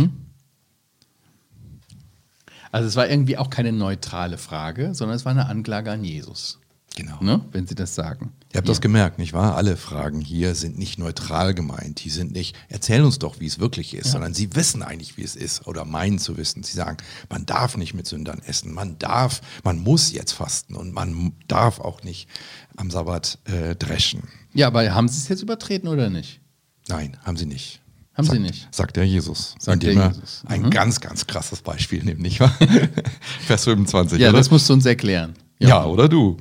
Also 2.71 2.87
es 2.87 2.95
war 2.95 3.07
irgendwie 3.09 3.37
auch 3.37 3.49
keine 3.49 3.71
neutrale 3.71 4.37
Frage, 4.37 4.93
sondern 4.93 5.15
es 5.15 5.25
war 5.25 5.31
eine 5.31 5.47
Anklage 5.47 5.91
an 5.91 6.03
Jesus, 6.03 6.59
Genau. 6.95 7.21
ne? 7.21 7.43
wenn 7.51 7.65
Sie 7.67 7.75
das 7.75 7.95
sagen. 7.95 8.33
Ihr 8.53 8.59
habt 8.59 8.69
das 8.69 8.79
gemerkt, 8.81 9.19
nicht 9.19 9.33
wahr? 9.33 9.55
Alle 9.57 9.75
Fragen 9.75 10.21
hier 10.21 10.55
sind 10.55 10.77
nicht 10.79 10.97
neutral 10.97 11.53
gemeint. 11.53 12.03
Die 12.05 12.09
sind 12.09 12.31
nicht, 12.31 12.55
erzähl 12.69 13.03
uns 13.03 13.19
doch, 13.19 13.39
wie 13.41 13.45
es 13.45 13.59
wirklich 13.59 13.93
ist, 13.93 14.11
sondern 14.11 14.33
sie 14.33 14.55
wissen 14.55 14.81
eigentlich, 14.83 15.17
wie 15.17 15.23
es 15.23 15.35
ist 15.35 15.67
oder 15.67 15.83
meinen 15.83 16.17
zu 16.17 16.37
wissen. 16.37 16.63
Sie 16.63 16.73
sagen, 16.73 16.97
man 17.29 17.45
darf 17.45 17.75
nicht 17.75 17.93
mit 17.93 18.07
Sündern 18.07 18.41
essen, 18.45 18.73
man 18.73 18.97
darf, 18.99 19.41
man 19.63 19.79
muss 19.79 20.11
jetzt 20.13 20.31
fasten 20.31 20.75
und 20.75 20.93
man 20.93 21.33
darf 21.49 21.79
auch 21.81 22.03
nicht 22.03 22.29
am 22.77 22.89
Sabbat 22.89 23.37
äh, 23.45 23.75
dreschen. 23.75 24.23
Ja, 24.53 24.67
aber 24.67 24.93
haben 24.93 25.09
Sie 25.09 25.17
es 25.17 25.27
jetzt 25.27 25.41
übertreten 25.43 25.87
oder 25.89 26.09
nicht? 26.09 26.39
Nein, 26.87 27.17
haben 27.25 27.35
sie 27.35 27.45
nicht. 27.45 27.81
Haben 28.13 28.25
sagt, 28.27 28.37
sie 28.37 28.41
nicht. 28.43 28.67
Sagt 28.73 28.95
der 28.95 29.05
Jesus. 29.05 29.55
Sagt 29.59 29.83
indem 29.83 29.97
der 29.97 30.05
er 30.05 30.11
Jesus. 30.13 30.43
Ein 30.47 30.61
Mhm. 30.63 30.69
ganz, 30.71 31.01
ganz 31.01 31.27
krasses 31.27 31.61
Beispiel 31.61 32.01
nimmt, 32.03 32.21
nicht 32.21 32.39
wahr? 32.39 32.57
Vers 33.45 33.65
25. 33.65 34.19
Ja, 34.19 34.29
oder? 34.29 34.37
das 34.37 34.49
musst 34.49 34.69
du 34.69 34.73
uns 34.73 34.85
erklären. 34.85 35.33
Ja, 35.59 35.85
oder 35.85 36.07
du? 36.07 36.37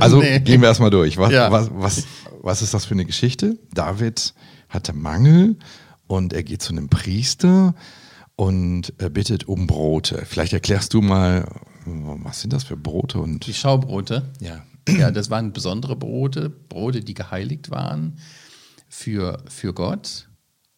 Also 0.00 0.20
nee. 0.20 0.38
gehen 0.40 0.60
wir 0.60 0.68
erstmal 0.68 0.90
durch. 0.90 1.16
Was, 1.16 1.32
Ja. 1.32 1.50
was, 1.50 1.70
was, 1.72 2.04
was 2.42 2.62
ist 2.62 2.72
das 2.74 2.84
für 2.84 2.94
eine 2.94 3.04
Geschichte? 3.04 3.58
David 3.72 4.34
hatte 4.68 4.92
Mangel 4.92 5.56
und 6.06 6.32
er 6.32 6.42
geht 6.42 6.62
zu 6.62 6.72
einem 6.72 6.88
Priester 6.88 7.74
und 8.36 8.92
er 8.98 9.10
bittet 9.10 9.48
um 9.48 9.66
Brote. 9.66 10.22
Vielleicht 10.26 10.52
erklärst 10.52 10.94
du 10.94 11.00
mal, 11.02 11.46
was 11.86 12.40
sind 12.40 12.52
das 12.52 12.64
für 12.64 12.76
Brote 12.76 13.18
und 13.18 13.46
Die 13.46 13.54
Schaubrote. 13.54 14.30
ja. 14.40 14.62
Ja, 14.86 15.10
das 15.10 15.30
waren 15.30 15.54
besondere 15.54 15.96
Brote, 15.96 16.50
Brote, 16.50 17.00
die 17.00 17.14
geheiligt 17.14 17.70
waren 17.70 18.18
für, 18.90 19.42
für 19.48 19.72
Gott 19.72 20.28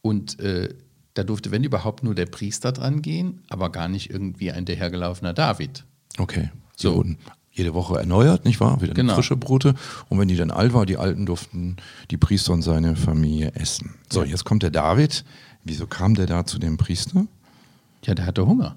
und 0.00 0.38
äh, 0.38 0.68
da 1.14 1.24
durfte, 1.24 1.50
wenn 1.50 1.64
überhaupt, 1.64 2.04
nur 2.04 2.14
der 2.14 2.26
Priester 2.26 2.70
dran 2.70 3.02
gehen, 3.02 3.42
aber 3.48 3.72
gar 3.72 3.88
nicht 3.88 4.10
irgendwie 4.10 4.52
ein 4.52 4.64
dahergelaufener 4.64 5.32
David. 5.32 5.84
Okay. 6.18 6.50
Die 6.78 6.82
So. 6.82 6.94
wurden 6.94 7.18
jede 7.56 7.72
Woche 7.74 7.98
erneuert, 7.98 8.44
nicht 8.44 8.60
wahr? 8.60 8.80
Wieder 8.82 8.92
Genau. 8.94 9.14
frische 9.14 9.36
Brote. 9.36 9.74
Und 10.08 10.18
wenn 10.18 10.28
die 10.28 10.36
dann 10.36 10.50
alt 10.50 10.74
war, 10.74 10.84
die 10.86 10.98
Alten 10.98 11.24
durften 11.26 11.76
die 12.10 12.16
Priester 12.18 12.52
und 12.52 12.62
seine 12.62 12.96
Familie 12.96 13.52
essen. 13.54 13.94
So, 14.12 14.22
Ja. 14.22 14.26
jetzt 14.30 14.44
kommt 14.44 14.62
der 14.62 14.70
David. 14.70 15.24
Wieso 15.64 15.86
kam 15.86 16.14
der 16.14 16.26
da 16.26 16.44
zu 16.46 16.58
dem 16.58 16.76
Priester? 16.76 17.26
Ja, 18.04 18.14
der 18.14 18.26
hatte 18.26 18.46
Hunger. 18.46 18.76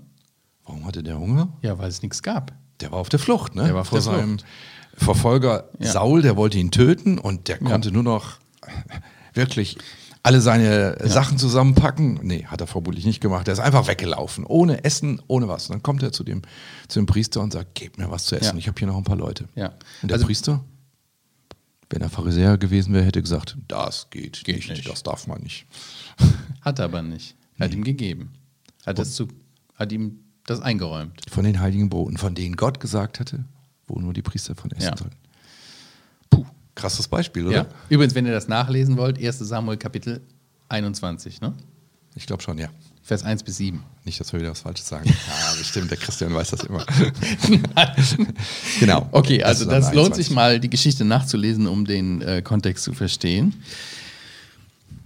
Warum 0.65 0.85
hatte 0.85 1.03
der 1.03 1.19
Hunger? 1.19 1.49
Ja, 1.61 1.77
weil 1.77 1.89
es 1.89 2.01
nichts 2.01 2.23
gab. 2.23 2.53
Der 2.79 2.91
war 2.91 2.99
auf 2.99 3.09
der 3.09 3.19
Flucht, 3.19 3.53
ne? 3.55 3.63
Der 3.65 3.73
war 3.73 3.81
auf 3.81 3.87
Vor 3.89 3.97
der 3.99 4.03
seinem 4.03 4.37
Verfolger 4.95 5.65
Ja. 5.79 5.91
Saul, 5.91 6.21
der 6.21 6.35
wollte 6.37 6.57
ihn 6.57 6.71
töten 6.71 7.17
und 7.17 7.47
der 7.47 7.57
konnte 7.59 7.91
nur 7.91 8.03
noch 8.03 8.37
wirklich 9.33 9.77
alle 10.23 10.41
seine 10.41 10.97
Sachen 11.07 11.37
zusammenpacken. 11.37 12.19
Nee, 12.23 12.45
hat 12.45 12.59
er 12.61 12.67
vermutlich 12.67 13.05
nicht 13.05 13.21
gemacht. 13.21 13.47
Er 13.47 13.53
ist 13.53 13.59
einfach 13.59 13.87
weggelaufen, 13.87 14.45
ohne 14.45 14.83
Essen, 14.83 15.21
ohne 15.27 15.47
was. 15.47 15.69
Und 15.69 15.75
dann 15.75 15.83
kommt 15.83 16.03
er 16.03 16.11
zu 16.11 16.23
dem, 16.23 16.41
zu 16.87 16.99
dem 16.99 17.05
Priester 17.05 17.41
und 17.41 17.53
sagt, 17.53 17.73
gib 17.75 17.97
mir 17.97 18.11
was 18.11 18.25
zu 18.25 18.35
essen, 18.35 18.55
Ja. 18.55 18.59
ich 18.59 18.67
habe 18.67 18.77
hier 18.77 18.87
noch 18.87 18.97
ein 18.97 19.03
paar 19.05 19.15
Leute. 19.15 19.47
Ja. 19.55 19.73
Und 20.01 20.09
der 20.09 20.15
Also- 20.15 20.25
Priester, 20.25 20.63
wenn 21.89 22.01
er 22.01 22.09
Pharisäer 22.09 22.57
gewesen 22.57 22.93
wäre, 22.93 23.05
hätte 23.05 23.21
gesagt, 23.21 23.57
das 23.67 24.09
geht, 24.09 24.43
Geht 24.43 24.57
nicht, 24.57 24.69
nicht. 24.69 24.89
das 24.89 25.03
darf 25.03 25.25
man 25.25 25.41
nicht. 25.41 25.65
Hat 26.61 26.79
er 26.79 26.85
aber 26.85 27.01
nicht. 27.01 27.35
Hat 27.59 27.73
ihm 27.73 27.83
gegeben. 27.83 28.31
Hat, 28.85 28.99
das 28.99 29.13
zu, 29.15 29.27
hat 29.75 29.91
ihm 29.91 30.19
das 30.45 30.59
eingeräumt. 30.61 31.19
Von 31.29 31.43
den 31.45 31.59
heiligen 31.59 31.89
Broten, 31.89 32.17
von 32.17 32.35
denen 32.35 32.55
Gott 32.55 32.79
gesagt 32.79 33.19
hatte, 33.19 33.45
wo 33.87 33.99
nur 33.99 34.13
die 34.13 34.21
Priester 34.21 34.55
von 34.55 34.71
essen 34.71 34.83
Ja. 34.89 34.97
sollen. 34.97 35.15
Krasses 36.79 37.07
Beispiel, 37.07 37.47
oder? 37.47 37.55
Ja. 37.55 37.65
Übrigens, 37.89 38.15
wenn 38.15 38.25
ihr 38.25 38.31
das 38.31 38.47
nachlesen 38.47 38.97
wollt, 38.97 39.23
1. 39.23 39.39
Samuel 39.39 39.77
Kapitel 39.77 40.21
21, 40.69 41.41
ne? 41.41 41.53
Ich 42.15 42.25
glaube 42.25 42.41
schon, 42.41 42.57
ja. 42.57 42.69
Vers 43.03 43.23
1 43.23 43.43
bis 43.43 43.57
7. 43.57 43.83
Nicht, 44.05 44.19
dass 44.19 44.31
wir 44.33 44.39
wieder 44.39 44.51
was 44.51 44.61
Falsches 44.61 44.87
sagen. 44.87 45.09
Ja, 45.27 45.55
bestimmt, 45.57 45.89
der 45.89 45.97
Christian 45.97 46.33
weiß 46.33 46.51
das 46.51 46.63
immer. 46.63 46.85
genau. 48.79 49.09
Okay, 49.11 49.43
also 49.43 49.65
dann 49.65 49.81
das 49.81 49.93
lohnt 49.93 50.13
21. 50.13 50.25
sich 50.25 50.35
mal, 50.35 50.59
die 50.59 50.69
Geschichte 50.69 51.05
nachzulesen, 51.05 51.67
um 51.67 51.85
den 51.85 52.21
äh, 52.21 52.41
Kontext 52.41 52.83
zu 52.83 52.93
verstehen. 52.93 53.55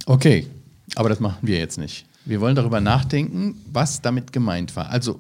Okay, 0.06 0.48
aber 0.96 1.10
das 1.10 1.20
machen 1.20 1.40
wir 1.42 1.58
jetzt 1.58 1.78
nicht. 1.78 2.06
Wir 2.26 2.42
wollen 2.42 2.56
darüber 2.56 2.82
nachdenken, 2.82 3.62
was 3.72 4.02
damit 4.02 4.32
gemeint 4.32 4.76
war. 4.76 4.90
Also, 4.90 5.20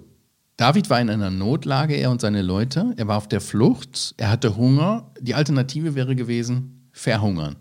David 0.57 0.89
war 0.89 1.01
in 1.01 1.09
einer 1.09 1.31
Notlage, 1.31 1.95
er 1.95 2.11
und 2.11 2.21
seine 2.21 2.41
Leute. 2.41 2.93
Er 2.97 3.07
war 3.07 3.17
auf 3.17 3.27
der 3.27 3.41
Flucht, 3.41 4.13
er 4.17 4.29
hatte 4.29 4.55
Hunger. 4.55 5.11
Die 5.19 5.33
Alternative 5.33 5.95
wäre 5.95 6.15
gewesen, 6.15 6.89
verhungern. 6.91 7.55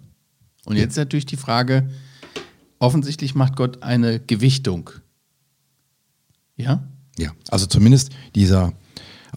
Und 0.65 0.77
jetzt 0.77 0.93
ist 0.93 0.99
natürlich 0.99 1.27
die 1.27 1.37
Frage, 1.37 1.89
offensichtlich 2.79 3.35
macht 3.35 3.57
Gott 3.57 3.83
eine 3.83 4.21
Gewichtung. 4.21 4.91
Ja? 6.57 6.87
Ja, 7.19 7.31
also 7.49 7.67
zumindest 7.67 8.11
dieser 8.35 8.73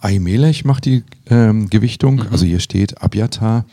Ahimelech 0.00 0.64
macht 0.64 0.84
die 0.84 1.04
ähm, 1.26 1.70
Gewichtung. 1.70 2.22
Also 2.30 2.44
hier 2.44 2.60
steht 2.60 3.02
Abiatar, 3.02 3.66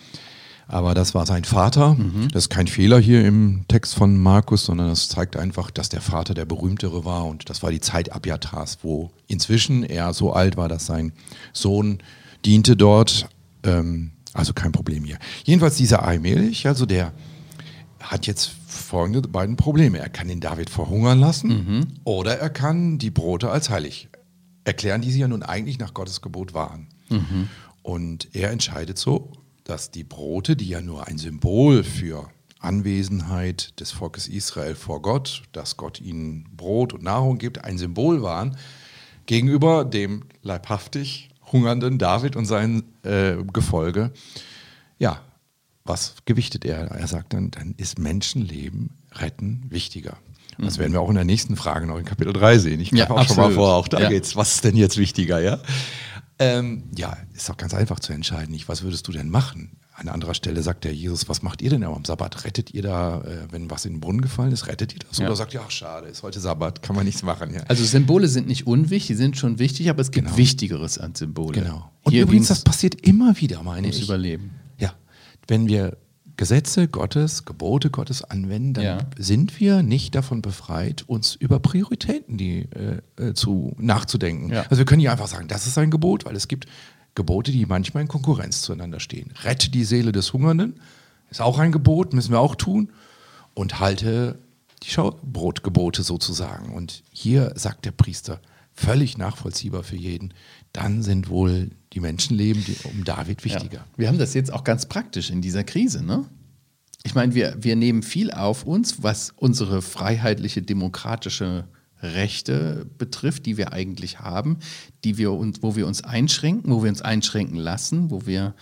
aber 0.67 0.93
das 0.93 1.13
war 1.13 1.25
sein 1.25 1.43
Vater. 1.43 1.95
Das 2.31 2.45
ist 2.45 2.49
kein 2.49 2.67
Fehler 2.67 2.99
hier 2.99 3.25
im 3.25 3.65
Text 3.67 3.95
von 3.95 4.17
Markus, 4.17 4.65
sondern 4.65 4.89
das 4.89 5.09
zeigt 5.09 5.35
einfach, 5.37 5.71
dass 5.71 5.89
der 5.89 6.01
Vater 6.01 6.33
der 6.33 6.45
berühmtere 6.45 7.05
war 7.05 7.25
und 7.25 7.49
das 7.49 7.63
war 7.63 7.71
die 7.71 7.81
Zeit 7.81 8.11
Abiatars, 8.11 8.79
wo 8.81 9.11
inzwischen 9.27 9.83
er 9.83 10.13
so 10.13 10.33
alt 10.33 10.57
war, 10.57 10.69
dass 10.69 10.85
sein 10.85 11.11
Sohn 11.51 11.99
diente 12.45 12.75
dort. 12.75 13.27
Ähm, 13.63 14.11
also 14.33 14.53
kein 14.53 14.71
Problem 14.71 15.03
hier. 15.05 15.19
Jedenfalls 15.43 15.77
dieser 15.77 16.03
Ahimelech, 16.07 16.65
also 16.65 16.85
der 16.87 17.13
hat 17.99 18.25
jetzt 18.25 18.51
folgende 18.67 19.21
beiden 19.21 19.55
Probleme. 19.55 19.99
Er 19.99 20.09
kann 20.09 20.27
den 20.27 20.39
David 20.39 20.69
verhungern 20.69 21.19
lassen 21.19 21.49
oder 22.03 22.39
er 22.39 22.49
kann 22.49 22.97
die 22.97 23.11
Brote 23.11 23.49
als 23.51 23.69
heilig 23.69 24.09
erklären, 24.65 25.01
die 25.01 25.11
sie 25.11 25.19
ja 25.19 25.27
nun 25.27 25.43
eigentlich 25.43 25.77
nach 25.77 25.93
Gottes 25.93 26.21
Gebot 26.21 26.53
waren. 26.53 26.87
Und 27.83 28.29
er 28.33 28.49
entscheidet 28.51 28.97
so, 28.97 29.31
dass 29.63 29.91
die 29.91 30.03
Brote, 30.03 30.55
die 30.55 30.67
ja 30.67 30.81
nur 30.81 31.07
ein 31.07 31.17
Symbol 31.17 31.83
für 31.83 32.29
Anwesenheit 32.59 33.79
des 33.79 33.91
Volkes 33.91 34.27
Israel 34.27 34.75
vor 34.75 35.01
Gott, 35.01 35.43
dass 35.51 35.77
Gott 35.77 36.01
ihnen 36.01 36.45
Brot 36.55 36.93
und 36.93 37.03
Nahrung 37.03 37.37
gibt, 37.37 37.63
ein 37.63 37.77
Symbol 37.77 38.21
waren, 38.21 38.57
gegenüber 39.25 39.85
dem 39.85 40.23
leibhaftig 40.41 41.29
hungernden 41.51 41.97
David 41.97 42.35
und 42.35 42.45
seinem 42.45 42.83
äh, 43.03 43.35
Gefolge, 43.53 44.11
ja, 44.99 45.21
was 45.85 46.15
gewichtet 46.25 46.63
er? 46.65 46.87
Er 46.91 47.07
sagt 47.07 47.33
dann, 47.33 47.51
dann 47.51 47.75
ist 47.77 47.99
Menschenleben 47.99 48.91
retten 49.13 49.63
wichtiger. 49.69 50.17
Das 50.59 50.77
werden 50.77 50.93
wir 50.93 51.01
auch 51.01 51.09
in 51.09 51.15
der 51.15 51.25
nächsten 51.25 51.55
Frage 51.55 51.87
noch 51.87 51.97
in 51.97 52.05
Kapitel 52.05 52.31
3 52.31 52.59
sehen. 52.59 52.79
Ich 52.79 52.91
Ja, 52.91 53.05
greife 53.05 53.13
auch 53.21 53.27
schon 53.27 53.37
mal 53.37 53.43
absolut. 53.45 53.55
vor, 53.55 53.73
auch 53.73 53.87
da 53.87 54.01
Ja. 54.01 54.09
geht's. 54.09 54.35
Was 54.35 54.55
ist 54.55 54.63
denn 54.63 54.75
jetzt 54.77 54.97
wichtiger, 54.97 55.39
ja? 55.41 55.59
Ähm, 56.43 56.83
ja, 56.95 57.17
ist 57.33 57.47
doch 57.49 57.57
ganz 57.57 57.73
einfach 57.73 57.99
zu 57.99 58.13
entscheiden. 58.13 58.51
Nicht, 58.51 58.67
was 58.67 58.83
würdest 58.83 59.07
du 59.07 59.11
denn 59.11 59.29
machen? 59.29 59.77
An 59.95 60.07
anderer 60.09 60.33
Stelle 60.33 60.63
sagt 60.63 60.85
der 60.85 60.93
Jesus, 60.93 61.29
was 61.29 61.43
macht 61.43 61.61
ihr 61.61 61.69
denn 61.69 61.83
am 61.83 62.03
Sabbat? 62.03 62.45
Rettet 62.45 62.73
ihr 62.73 62.81
da, 62.81 63.21
äh, 63.21 63.47
wenn 63.51 63.69
was 63.69 63.85
in 63.85 63.93
den 63.93 63.99
Brunnen 63.99 64.21
gefallen 64.21 64.51
ist, 64.51 64.67
rettet 64.67 64.93
ihr 64.93 64.99
das? 65.07 65.19
Ja. 65.19 65.27
Oder 65.27 65.35
sagt 65.35 65.53
ihr, 65.53 65.61
ach 65.63 65.69
schade, 65.69 66.07
ist 66.07 66.23
heute 66.23 66.39
Sabbat, 66.39 66.81
kann 66.81 66.95
man 66.95 67.05
nichts 67.05 67.21
machen. 67.21 67.53
Ja. 67.53 67.61
Also 67.67 67.83
Symbole 67.85 68.27
sind 68.27 68.47
nicht 68.47 68.65
unwichtig, 68.65 69.07
die 69.07 69.13
sind 69.15 69.37
schon 69.37 69.59
wichtig, 69.59 69.89
aber 69.91 70.01
es 70.01 70.09
gibt 70.09 70.25
Genau. 70.25 70.37
Wichtigeres 70.37 70.97
an 70.97 71.13
Symbole. 71.13 71.61
Genau. 71.61 71.91
Und 72.01 72.11
Hier 72.11 72.23
übrigens, 72.23 72.47
das 72.47 72.63
passiert 72.63 73.05
immer 73.07 73.39
wieder, 73.39 73.61
meine 73.61 73.87
ich. 73.87 74.01
Überleben. 74.01 74.51
Ja, 74.79 74.93
wenn 75.47 75.67
wir 75.67 75.95
Gesetze 76.43 76.89
Gottes, 76.89 77.45
Gebote 77.45 77.89
Gottes 77.89 78.21
anwenden, 78.21 78.73
dann 78.73 78.83
Ja. 78.83 78.97
sind 79.17 79.61
wir 79.61 79.81
nicht 79.81 80.13
davon 80.13 80.41
befreit, 80.41 81.05
uns 81.07 81.35
über 81.35 81.59
Prioritäten 81.59 82.35
die, 82.37 82.67
äh, 83.17 83.29
äh, 83.29 83.33
zu, 83.33 83.73
nachzudenken. 83.77 84.51
Ja. 84.51 84.63
Also 84.63 84.79
wir 84.79 84.83
können 84.85 84.97
nicht 84.97 85.09
einfach 85.09 85.27
sagen, 85.29 85.47
das 85.47 85.67
ist 85.67 85.77
ein 85.77 85.89
Gebot, 85.89 86.25
weil 86.25 86.35
es 86.35 86.49
gibt 86.49 86.65
Gebote, 87.15 87.53
die 87.53 87.65
manchmal 87.65 88.01
in 88.01 88.09
Konkurrenz 88.09 88.61
zueinander 88.61 88.99
stehen. 88.99 89.31
Rette 89.43 89.71
die 89.71 89.85
Seele 89.85 90.11
des 90.11 90.33
Hungernden, 90.33 90.81
ist 91.31 91.39
auch 91.39 91.59
ein 91.59 91.71
Gebot, 91.71 92.11
müssen 92.13 92.31
wir 92.33 92.41
auch 92.41 92.55
tun. 92.55 92.89
Und 93.53 93.79
halte 93.79 94.37
die 94.83 94.89
Schaubrotgebote 94.89 96.03
sozusagen. 96.03 96.73
Und 96.73 97.03
hier 97.13 97.53
sagt 97.55 97.85
der 97.85 97.91
Priester, 97.91 98.41
völlig 98.73 99.17
nachvollziehbar 99.17 99.83
für 99.83 99.95
jeden, 99.95 100.33
dann 100.73 101.03
sind 101.03 101.29
wohl 101.29 101.69
die 101.93 101.99
Menschenleben 101.99 102.63
die, 102.65 102.75
um 102.85 103.03
David 103.03 103.43
wichtiger. 103.45 103.77
Ja. 103.77 103.85
Wir 103.95 104.07
haben 104.07 104.17
das 104.17 104.33
jetzt 104.33 104.51
auch 104.51 104.63
ganz 104.63 104.87
praktisch 104.87 105.29
in 105.29 105.41
dieser 105.41 105.63
Krise, 105.63 106.03
ne? 106.03 106.25
Ich 107.05 107.15
meine, 107.15 107.35
wir, 107.35 107.55
wir 107.59 107.75
nehmen 107.75 108.01
viel 108.01 108.31
auf 108.31 108.63
uns, 108.63 109.03
was 109.03 109.33
unsere 109.35 109.81
freiheitliche, 109.81 110.61
demokratische 110.61 111.65
Rechte 112.01 112.85
betrifft, 112.97 113.45
die 113.45 113.57
wir 113.57 113.73
eigentlich 113.73 114.19
haben, 114.19 114.57
die 115.03 115.17
wir 115.17 115.33
uns, 115.33 115.61
wo 115.61 115.75
wir 115.75 115.85
uns 115.85 116.03
einschränken, 116.03 116.71
wo 116.71 116.81
wir 116.83 116.89
uns 116.89 117.01
einschränken 117.01 117.57
lassen, 117.57 118.09
wo 118.09 118.25
wir, 118.25 118.55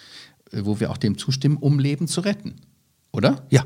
äh, 0.51 0.61
wo 0.63 0.79
wir 0.79 0.91
auch 0.91 0.97
dem 0.97 1.17
zustimmen, 1.17 1.57
um 1.57 1.79
Leben 1.79 2.07
zu 2.07 2.21
retten. 2.21 2.55
Oder? 3.11 3.45
Ja. 3.49 3.65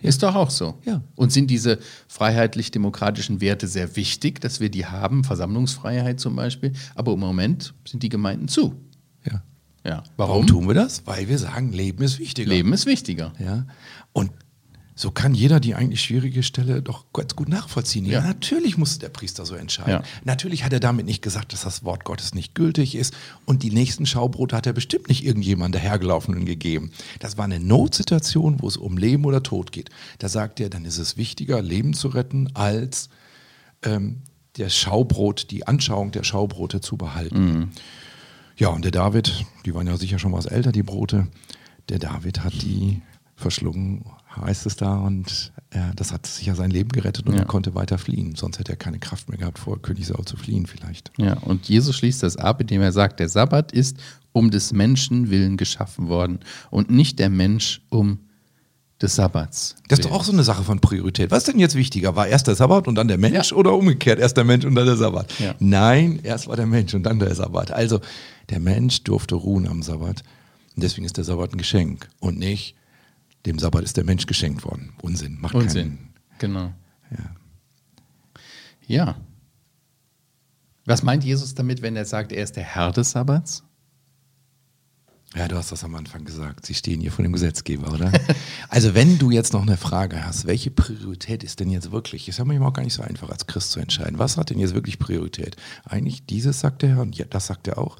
Ist 0.00 0.22
doch 0.24 0.34
auch 0.34 0.50
so. 0.50 0.78
Ja. 0.84 1.00
Und 1.14 1.32
sind 1.32 1.48
diese 1.48 1.78
freiheitlich-demokratischen 2.08 3.40
Werte 3.40 3.68
sehr 3.68 3.94
wichtig, 3.94 4.40
dass 4.40 4.58
wir 4.58 4.68
die 4.68 4.84
haben, 4.84 5.22
Versammlungsfreiheit 5.22 6.18
zum 6.18 6.34
Beispiel, 6.34 6.72
aber 6.96 7.12
im 7.12 7.20
Moment 7.20 7.72
sind 7.86 8.02
die 8.02 8.08
Gemeinden 8.08 8.48
zu. 8.48 8.74
Ja. 9.84 9.90
Ja. 9.90 10.02
Warum 10.16 10.46
tun 10.46 10.66
wir 10.68 10.74
das? 10.74 11.06
Weil 11.06 11.28
wir 11.28 11.38
sagen, 11.38 11.72
Leben 11.72 12.02
ist 12.04 12.18
wichtiger. 12.18 12.48
Leben 12.48 12.72
ist 12.72 12.86
wichtiger. 12.86 13.32
Ja. 13.38 13.66
Und 14.12 14.30
so 14.94 15.10
kann 15.10 15.34
jeder 15.34 15.58
die 15.58 15.74
eigentlich 15.74 16.02
schwierige 16.02 16.42
Stelle 16.42 16.82
doch 16.82 17.06
ganz 17.14 17.34
gut 17.34 17.48
nachvollziehen. 17.48 18.04
Ja, 18.04 18.20
Ja. 18.20 18.26
natürlich 18.26 18.76
musste 18.76 19.00
der 19.00 19.08
Priester 19.08 19.46
so 19.46 19.54
entscheiden. 19.54 19.90
Ja. 19.94 20.02
Natürlich 20.22 20.64
hat 20.64 20.72
er 20.72 20.80
damit 20.80 21.06
nicht 21.06 21.22
gesagt, 21.22 21.52
dass 21.54 21.62
das 21.62 21.82
Wort 21.82 22.04
Gottes 22.04 22.34
nicht 22.34 22.54
gültig 22.54 22.94
ist. 22.94 23.14
Und 23.46 23.62
die 23.62 23.70
nächsten 23.70 24.04
Schaubrote 24.06 24.54
hat 24.54 24.66
er 24.66 24.74
bestimmt 24.74 25.08
nicht 25.08 25.24
irgendjemand 25.24 25.74
dahergelaufenen 25.74 26.44
gegeben. 26.44 26.92
Das 27.20 27.38
war 27.38 27.46
eine 27.46 27.58
Notsituation, 27.58 28.60
wo 28.60 28.68
es 28.68 28.76
um 28.76 28.98
Leben 28.98 29.24
oder 29.24 29.42
Tod 29.42 29.72
geht. 29.72 29.88
Da 30.18 30.28
sagt 30.28 30.60
er, 30.60 30.68
dann 30.68 30.84
ist 30.84 30.98
es 30.98 31.16
wichtiger, 31.16 31.62
Leben 31.62 31.94
zu 31.94 32.08
retten, 32.08 32.54
als 32.54 33.08
ähm, 33.82 34.18
der 34.58 34.68
Schaubrot, 34.68 35.50
die 35.50 35.66
Anschauung 35.66 36.12
der 36.12 36.22
Schaubrote 36.22 36.82
zu 36.82 36.98
behalten. 36.98 37.72
Ja, 38.56 38.68
und 38.68 38.84
der 38.84 38.92
David, 38.92 39.44
die 39.64 39.74
waren 39.74 39.86
ja 39.86 39.96
sicher 39.96 40.18
schon 40.18 40.32
was 40.32 40.46
älter, 40.46 40.72
die 40.72 40.82
Brote. 40.82 41.28
Der 41.88 41.98
David 41.98 42.44
hat 42.44 42.52
die 42.62 43.02
verschlungen, 43.34 44.04
heißt 44.36 44.66
es 44.66 44.76
da, 44.76 44.96
und 44.98 45.52
äh, 45.70 45.80
das 45.96 46.12
hat 46.12 46.26
sicher 46.26 46.54
sein 46.54 46.70
Leben 46.70 46.90
gerettet 46.90 47.26
und 47.26 47.34
Ja. 47.34 47.40
er 47.40 47.44
konnte 47.46 47.74
weiter 47.74 47.98
fliehen. 47.98 48.34
Sonst 48.36 48.58
hätte 48.58 48.72
er 48.72 48.76
keine 48.76 48.98
Kraft 49.00 49.28
mehr 49.28 49.38
gehabt, 49.38 49.58
vor 49.58 49.80
König 49.82 50.06
Saul 50.06 50.24
zu 50.24 50.36
fliehen 50.36 50.66
vielleicht. 50.66 51.10
Ja, 51.18 51.34
und 51.38 51.68
Jesus 51.68 51.96
schließt 51.96 52.22
das 52.22 52.36
ab, 52.36 52.60
indem 52.60 52.82
er 52.82 52.92
sagt, 52.92 53.18
der 53.20 53.28
Sabbat 53.28 53.72
ist 53.72 53.96
um 54.32 54.50
des 54.50 54.72
Menschen 54.72 55.28
willen 55.30 55.56
geschaffen 55.56 56.08
worden 56.08 56.40
und 56.70 56.90
nicht 56.90 57.18
der 57.18 57.30
Mensch 57.30 57.82
um 57.90 58.20
des 59.02 59.14
Sabbats. 59.16 59.74
Das 59.88 59.98
ist 59.98 60.04
doch 60.06 60.12
auch 60.12 60.24
so 60.24 60.32
eine 60.32 60.42
Sache 60.44 60.62
von 60.62 60.80
Priorität. 60.80 61.30
Was 61.30 61.38
ist 61.44 61.48
denn 61.52 61.58
jetzt 61.60 61.74
wichtiger? 61.74 62.14
War 62.16 62.26
erst 62.28 62.46
der 62.46 62.54
Sabbat 62.54 62.86
und 62.88 62.94
dann 62.94 63.08
der 63.08 63.18
Mensch 63.18 63.50
Ja. 63.50 63.56
oder 63.56 63.74
umgekehrt? 63.74 64.18
Erst 64.18 64.36
der 64.36 64.44
Mensch 64.44 64.64
und 64.64 64.74
dann 64.74 64.86
der 64.86 64.96
Sabbat? 64.96 65.38
Ja. 65.40 65.54
Nein, 65.58 66.20
erst 66.22 66.46
war 66.48 66.56
der 66.56 66.66
Mensch 66.66 66.94
und 66.94 67.02
dann 67.02 67.18
der 67.18 67.34
Sabbat. 67.34 67.70
Also 67.72 68.00
der 68.50 68.60
Mensch 68.60 69.02
durfte 69.04 69.34
ruhen 69.34 69.66
am 69.66 69.82
Sabbat. 69.82 70.22
Und 70.76 70.82
deswegen 70.82 71.04
ist 71.04 71.16
der 71.16 71.24
Sabbat 71.24 71.52
ein 71.52 71.58
Geschenk 71.58 72.08
und 72.20 72.38
nicht 72.38 72.76
dem 73.44 73.58
Sabbat 73.58 73.82
ist 73.84 73.96
der 73.96 74.04
Mensch 74.04 74.26
geschenkt 74.26 74.64
worden. 74.64 74.92
Unsinn, 75.02 75.38
macht 75.40 75.54
Unsinn, 75.54 75.98
keinen. 75.98 76.12
genau. 76.38 76.72
Ja. 77.10 77.36
Ja. 78.86 79.16
Was 80.84 81.02
meint 81.02 81.24
Jesus 81.24 81.54
damit, 81.54 81.82
wenn 81.82 81.94
er 81.96 82.04
sagt, 82.04 82.32
er 82.32 82.42
ist 82.42 82.56
der 82.56 82.64
Herr 82.64 82.92
des 82.92 83.10
Sabbats? 83.12 83.62
Ja, 85.34 85.48
du 85.48 85.56
hast 85.56 85.72
das 85.72 85.82
am 85.82 85.94
Anfang 85.94 86.24
gesagt. 86.24 86.66
Sie 86.66 86.74
stehen 86.74 87.00
hier 87.00 87.10
vor 87.10 87.22
dem 87.22 87.32
Gesetzgeber, 87.32 87.90
oder? 87.92 88.12
also, 88.68 88.94
wenn 88.94 89.18
du 89.18 89.30
jetzt 89.30 89.54
noch 89.54 89.62
eine 89.62 89.78
Frage 89.78 90.26
hast, 90.26 90.46
welche 90.46 90.70
Priorität 90.70 91.42
ist 91.42 91.60
denn 91.60 91.70
jetzt 91.70 91.90
wirklich? 91.90 92.28
Ist 92.28 92.38
ja 92.38 92.44
manchmal 92.44 92.68
auch 92.68 92.74
gar 92.74 92.82
nicht 92.82 92.92
so 92.92 93.02
einfach 93.02 93.30
als 93.30 93.46
Christ 93.46 93.70
zu 93.70 93.80
entscheiden. 93.80 94.18
Was 94.18 94.36
hat 94.36 94.50
denn 94.50 94.58
jetzt 94.58 94.74
wirklich 94.74 94.98
Priorität? 94.98 95.56
Eigentlich 95.84 96.26
dieses 96.26 96.60
sagt 96.60 96.82
der 96.82 96.90
Herr 96.90 97.00
und 97.00 97.16
ja, 97.16 97.24
das 97.24 97.46
sagt 97.46 97.66
er 97.66 97.78
auch. 97.78 97.96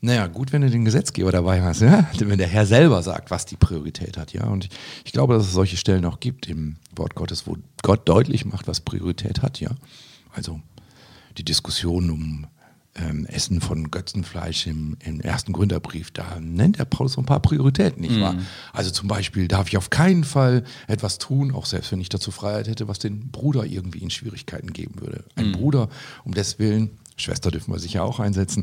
Naja, 0.00 0.26
gut, 0.26 0.52
wenn 0.52 0.62
du 0.62 0.70
den 0.70 0.84
Gesetzgeber 0.84 1.30
dabei 1.30 1.62
hast, 1.62 1.80
ja? 1.80 2.08
wenn 2.18 2.38
der 2.38 2.48
Herr 2.48 2.66
selber 2.66 3.02
sagt, 3.04 3.30
was 3.30 3.46
die 3.46 3.56
Priorität 3.56 4.16
hat, 4.16 4.32
ja. 4.32 4.44
Und 4.44 4.68
ich, 5.04 5.12
glaube, 5.12 5.34
dass 5.34 5.46
es 5.46 5.52
solche 5.52 5.76
Stellen 5.76 6.04
auch 6.04 6.18
gibt 6.18 6.48
im 6.48 6.76
Wort 6.96 7.14
Gottes, 7.14 7.46
wo 7.46 7.56
Gott 7.82 8.08
deutlich 8.08 8.44
macht, 8.44 8.66
was 8.66 8.80
Priorität 8.80 9.42
hat, 9.42 9.60
ja. 9.60 9.70
Also 10.34 10.60
die 11.36 11.44
Diskussion 11.44 12.10
um 12.10 12.46
ähm, 13.00 13.26
Essen 13.26 13.60
von 13.60 13.90
Götzenfleisch 13.90 14.66
im, 14.66 14.96
im 15.04 15.20
ersten 15.20 15.52
Gründerbrief, 15.52 16.10
da 16.10 16.38
nennt 16.40 16.78
der 16.78 16.84
Paulus 16.84 17.12
so 17.14 17.20
ein 17.20 17.26
paar 17.26 17.40
Prioritäten, 17.40 18.00
nicht 18.02 18.20
wahr? 18.20 18.34
Also 18.72 18.90
zum 18.90 19.08
Beispiel 19.08 19.48
darf 19.48 19.68
ich 19.68 19.76
auf 19.76 19.90
keinen 19.90 20.24
Fall 20.24 20.64
etwas 20.86 21.18
tun, 21.18 21.54
auch 21.54 21.66
selbst 21.66 21.92
wenn 21.92 22.00
ich 22.00 22.08
dazu 22.08 22.30
Freiheit 22.30 22.68
hätte, 22.68 22.88
was 22.88 22.98
den 22.98 23.30
Bruder 23.30 23.64
irgendwie 23.64 23.98
in 23.98 24.10
Schwierigkeiten 24.10 24.72
geben 24.72 25.00
würde. 25.00 25.24
Ein 25.36 25.52
Bruder, 25.52 25.88
um 26.24 26.34
des 26.34 26.58
Willen, 26.58 26.90
Schwester 27.16 27.50
dürfen 27.50 27.72
wir 27.72 27.78
sicher 27.78 28.04
auch 28.04 28.20
einsetzen, 28.20 28.62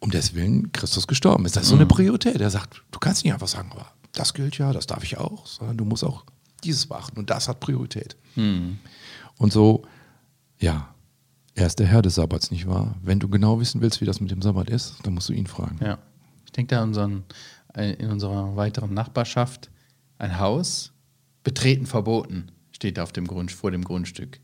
um 0.00 0.10
des 0.10 0.34
Willen 0.34 0.72
Christus 0.72 1.06
gestorben 1.06 1.44
ist. 1.44 1.56
Das 1.56 1.64
ist 1.64 1.68
so 1.68 1.76
eine 1.76 1.86
Priorität. 1.86 2.40
Er 2.40 2.50
sagt, 2.50 2.82
du 2.90 2.98
kannst 2.98 3.24
nicht 3.24 3.32
einfach 3.32 3.48
sagen, 3.48 3.70
aber 3.72 3.92
das 4.12 4.34
gilt 4.34 4.58
ja, 4.58 4.72
das 4.72 4.86
darf 4.86 5.04
ich 5.04 5.18
auch, 5.18 5.46
sondern 5.46 5.76
du 5.76 5.84
musst 5.84 6.04
auch 6.04 6.24
dieses 6.64 6.86
beachten 6.86 7.18
und 7.18 7.30
das 7.30 7.48
hat 7.48 7.60
Priorität. 7.60 8.16
Und 9.36 9.52
so, 9.52 9.84
ja, 10.58 10.94
er 11.54 11.66
ist 11.66 11.78
der 11.78 11.86
Herr 11.86 12.02
des 12.02 12.14
Sabbats, 12.14 12.50
nicht 12.50 12.66
wahr? 12.66 12.96
Wenn 13.02 13.18
du 13.18 13.28
genau 13.28 13.60
wissen 13.60 13.80
willst, 13.80 14.00
wie 14.00 14.06
das 14.06 14.20
mit 14.20 14.30
dem 14.30 14.42
Sabbat 14.42 14.70
ist, 14.70 14.96
dann 15.02 15.14
musst 15.14 15.28
du 15.28 15.32
ihn 15.32 15.46
fragen. 15.46 15.78
Ja. 15.84 15.98
Ich 16.46 16.52
denke 16.52 16.74
da 16.74 16.82
unseren, 16.82 17.24
äh, 17.74 17.92
in 17.94 18.10
unserer 18.10 18.56
weiteren 18.56 18.94
Nachbarschaft 18.94 19.70
ein 20.18 20.38
Haus, 20.38 20.92
betreten 21.44 21.86
verboten, 21.86 22.52
steht 22.70 22.98
auf 22.98 23.12
dem 23.12 23.26
Grund, 23.26 23.52
vor 23.52 23.70
dem 23.70 23.84
Grundstück. 23.84 24.40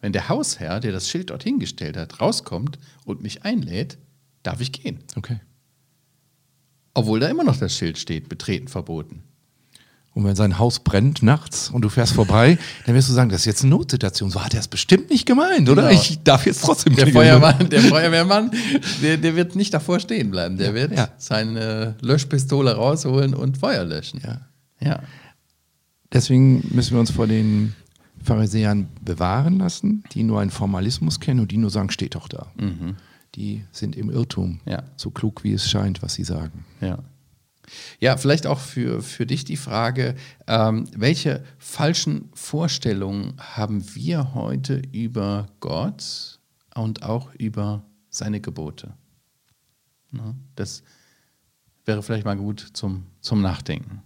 Wenn 0.00 0.12
der 0.12 0.28
Hausherr, 0.28 0.80
der 0.80 0.92
das 0.92 1.08
Schild 1.08 1.30
dort 1.30 1.42
hingestellt 1.42 1.96
hat, 1.96 2.20
rauskommt 2.20 2.78
und 3.04 3.22
mich 3.22 3.44
einlädt, 3.44 3.98
darf 4.42 4.60
ich 4.60 4.72
gehen. 4.72 5.00
Okay. 5.16 5.40
Obwohl 6.94 7.20
da 7.20 7.28
immer 7.28 7.44
noch 7.44 7.56
das 7.56 7.76
Schild 7.76 7.98
steht, 7.98 8.28
betreten 8.28 8.68
verboten. 8.68 9.22
Und 10.20 10.26
wenn 10.26 10.36
sein 10.36 10.58
Haus 10.58 10.80
brennt 10.80 11.22
nachts 11.22 11.70
und 11.70 11.82
du 11.82 11.88
fährst 11.88 12.12
vorbei, 12.12 12.58
dann 12.86 12.94
wirst 12.94 13.08
du 13.08 13.12
sagen, 13.14 13.30
das 13.30 13.40
ist 13.40 13.46
jetzt 13.46 13.62
eine 13.62 13.70
Notsituation. 13.70 14.30
So 14.30 14.44
hat 14.44 14.52
er 14.54 14.60
es 14.60 14.68
bestimmt 14.68 15.08
nicht 15.10 15.24
gemeint, 15.26 15.68
oder? 15.68 15.88
Genau. 15.88 15.94
Ich 16.00 16.22
darf 16.22 16.44
jetzt 16.44 16.62
trotzdem 16.62 16.94
Der 16.94 17.06
klingeln. 17.06 17.40
Feuerwehrmann, 17.40 17.70
der 17.70 17.80
Feuerwehrmann 17.80 18.50
der, 19.02 19.16
der 19.16 19.34
wird 19.36 19.56
nicht 19.56 19.72
davor 19.72 19.98
stehen 19.98 20.30
bleiben. 20.30 20.58
Der 20.58 20.74
wird 20.74 20.94
Ja. 20.96 21.08
seine 21.16 21.96
Löschpistole 22.02 22.74
rausholen 22.74 23.34
und 23.34 23.56
Feuer 23.58 23.84
löschen. 23.84 24.20
Ja. 24.22 24.42
Ja. 24.80 25.00
Deswegen 26.12 26.64
müssen 26.74 26.92
wir 26.94 27.00
uns 27.00 27.10
vor 27.10 27.26
den 27.26 27.74
Pharisäern 28.22 28.88
bewahren 29.02 29.58
lassen, 29.58 30.04
die 30.12 30.22
nur 30.22 30.40
einen 30.40 30.50
Formalismus 30.50 31.20
kennen 31.20 31.40
und 31.40 31.50
die 31.50 31.56
nur 31.56 31.70
sagen, 31.70 31.90
steht 31.90 32.14
doch 32.14 32.28
da. 32.28 32.48
Die 33.36 33.64
sind 33.72 33.96
im 33.96 34.10
Irrtum. 34.10 34.60
Ja. 34.66 34.82
So 34.96 35.10
klug, 35.10 35.44
wie 35.44 35.52
es 35.52 35.70
scheint, 35.70 36.02
was 36.02 36.14
sie 36.14 36.24
sagen. 36.24 36.64
Ja. 36.80 36.98
Ja, 38.00 38.16
vielleicht 38.16 38.46
auch 38.46 38.58
für, 38.58 39.02
für 39.02 39.26
dich 39.26 39.44
die 39.44 39.56
Frage, 39.56 40.14
ähm, 40.46 40.88
welche 40.96 41.44
falschen 41.58 42.30
Vorstellungen 42.34 43.34
haben 43.38 43.94
wir 43.94 44.34
heute 44.34 44.82
über 44.92 45.46
Gott 45.60 46.38
und 46.74 47.02
auch 47.02 47.34
über 47.34 47.84
seine 48.08 48.40
Gebote? 48.40 48.94
Ne? 50.10 50.34
Das 50.56 50.82
wäre 51.84 52.02
vielleicht 52.02 52.24
mal 52.24 52.36
gut 52.36 52.66
zum, 52.72 53.06
zum 53.20 53.42
Nachdenken. 53.42 54.02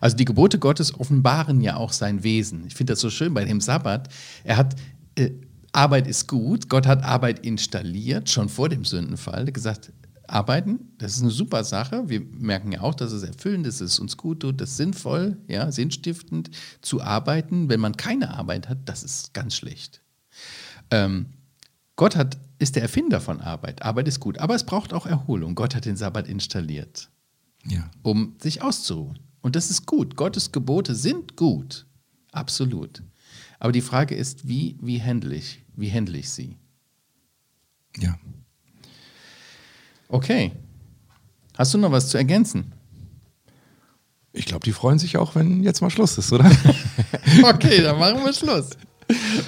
Also 0.00 0.16
die 0.16 0.24
Gebote 0.24 0.58
Gottes 0.58 0.98
offenbaren 0.98 1.60
ja 1.60 1.76
auch 1.76 1.92
sein 1.92 2.22
Wesen. 2.22 2.66
Ich 2.66 2.74
finde 2.74 2.92
das 2.92 3.00
so 3.00 3.10
schön 3.10 3.32
bei 3.32 3.44
dem 3.44 3.60
Sabbat. 3.60 4.08
Er 4.44 4.56
hat 4.56 4.76
äh, 5.16 5.30
Arbeit 5.72 6.06
ist 6.06 6.26
gut. 6.26 6.68
Gott 6.68 6.86
hat 6.86 7.02
Arbeit 7.04 7.40
installiert 7.46 8.28
schon 8.28 8.48
vor 8.48 8.68
dem 8.68 8.84
Sündenfall. 8.84 9.46
Gesagt, 9.46 9.92
arbeiten, 10.32 10.92
das 10.98 11.16
ist 11.16 11.22
eine 11.22 11.30
super 11.30 11.64
Sache. 11.64 12.08
Wir 12.08 12.20
merken 12.20 12.72
ja 12.72 12.80
auch, 12.80 12.94
dass 12.94 13.12
es 13.12 13.22
erfüllend 13.22 13.66
ist, 13.66 13.80
dass 13.80 13.92
es 13.92 13.98
uns 13.98 14.16
gut 14.16 14.40
tut, 14.40 14.60
das 14.60 14.76
sinnvoll, 14.76 15.36
ja, 15.48 15.70
sinnstiftend 15.72 16.50
zu 16.82 17.00
arbeiten. 17.02 17.68
Wenn 17.68 17.80
man 17.80 17.96
keine 17.96 18.30
Arbeit 18.34 18.68
hat, 18.68 18.78
das 18.88 19.02
ist 19.02 19.34
ganz 19.34 19.54
schlecht. 19.56 20.02
Ähm, 20.90 21.26
Gott 21.96 22.16
hat, 22.16 22.38
ist 22.58 22.76
der 22.76 22.82
Erfinder 22.82 23.20
von 23.20 23.40
Arbeit. 23.40 23.82
Arbeit 23.82 24.08
ist 24.08 24.20
gut, 24.20 24.38
aber 24.38 24.54
es 24.54 24.64
braucht 24.64 24.92
auch 24.92 25.06
Erholung. 25.06 25.54
Gott 25.54 25.74
hat 25.74 25.84
den 25.84 25.96
Sabbat 25.96 26.28
installiert 26.28 27.10
Ja. 27.66 27.90
um 28.02 28.36
sich 28.40 28.62
auszuruhen. 28.62 29.18
Und 29.42 29.56
das 29.56 29.70
ist 29.70 29.86
gut. 29.86 30.16
Gottes 30.16 30.52
Gebote 30.52 30.94
sind 30.94 31.36
gut. 31.36 31.86
Absolut. 32.32 33.02
Aber 33.58 33.72
die 33.72 33.80
Frage 33.80 34.14
ist, 34.14 34.46
wie, 34.48 34.78
wie 34.80 35.02
handle 35.02 35.34
ich, 35.34 35.64
wie 35.76 35.90
handle 35.92 36.16
ich 36.18 36.30
sie? 36.30 36.56
Ja. 37.98 38.18
Okay. 40.10 40.52
Hast 41.56 41.74
du 41.74 41.78
noch 41.78 41.92
was 41.92 42.08
zu 42.08 42.18
ergänzen? 42.18 42.72
Ich 44.32 44.46
glaube, 44.46 44.64
die 44.64 44.72
freuen 44.72 44.98
sich 44.98 45.16
auch, 45.16 45.34
wenn 45.34 45.62
jetzt 45.62 45.80
mal 45.80 45.90
Schluss 45.90 46.18
ist, 46.18 46.32
oder? 46.32 46.50
Okay, 47.44 47.82
dann 47.82 47.98
machen 47.98 48.24
wir 48.24 48.32
Schluss. 48.32 48.70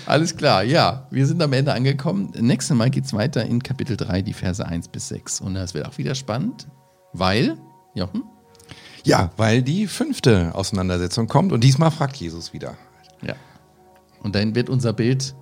Alles 0.07 0.37
klar, 0.37 0.63
ja. 0.63 1.07
Wir 1.11 1.27
sind 1.27 1.43
am 1.43 1.53
Ende 1.53 1.73
angekommen. 1.73 2.33
Nächstes 2.39 2.77
Mal 2.77 2.91
geht 2.91 3.05
es 3.05 3.13
weiter 3.13 3.45
in 3.45 3.63
Kapitel 3.63 3.97
3, 3.97 4.23
die 4.23 4.33
Verse 4.33 4.65
1 4.65 4.89
bis 4.89 5.09
6. 5.09 5.41
Und 5.41 5.55
das 5.55 5.75
wird 5.75 5.87
auch 5.87 5.99
wieder 5.99 6.15
spannend, 6.15 6.69
weil, 7.13 7.57
Jochen, 7.95 8.25
ja, 9.05 9.31
weil 9.37 9.63
die 9.63 9.87
fünfte 9.89 10.55
Auseinandersetzung 10.55 11.27
kommt 11.27 11.53
und 11.53 11.63
diesmal 11.65 11.91
fragt 11.91 12.17
Jesus 12.17 12.53
wieder. 12.53 12.77
ja. 13.23 13.35
Und 14.23 14.37
dann 14.37 14.55
wird 14.55 14.71
unser 14.71 14.93
Bild 14.93 15.35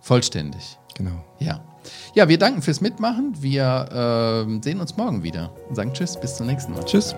vollständig. 0.00 0.78
Genau. 0.96 1.24
Ja. 1.38 1.62
Ja, 2.14 2.28
wir 2.28 2.38
danken 2.38 2.62
fürs 2.62 2.80
Mitmachen. 2.80 3.34
Wir 3.40 3.88
ähm, 4.46 4.62
sehen 4.62 4.80
uns 4.80 4.96
morgen 4.96 5.22
wieder 5.22 5.52
und 5.68 5.76
sagen 5.76 5.92
Tschüss, 5.92 6.18
bis 6.18 6.36
zum 6.36 6.46
nächsten 6.46 6.72
Mal. 6.72 6.84
Tschüss. 6.84 7.14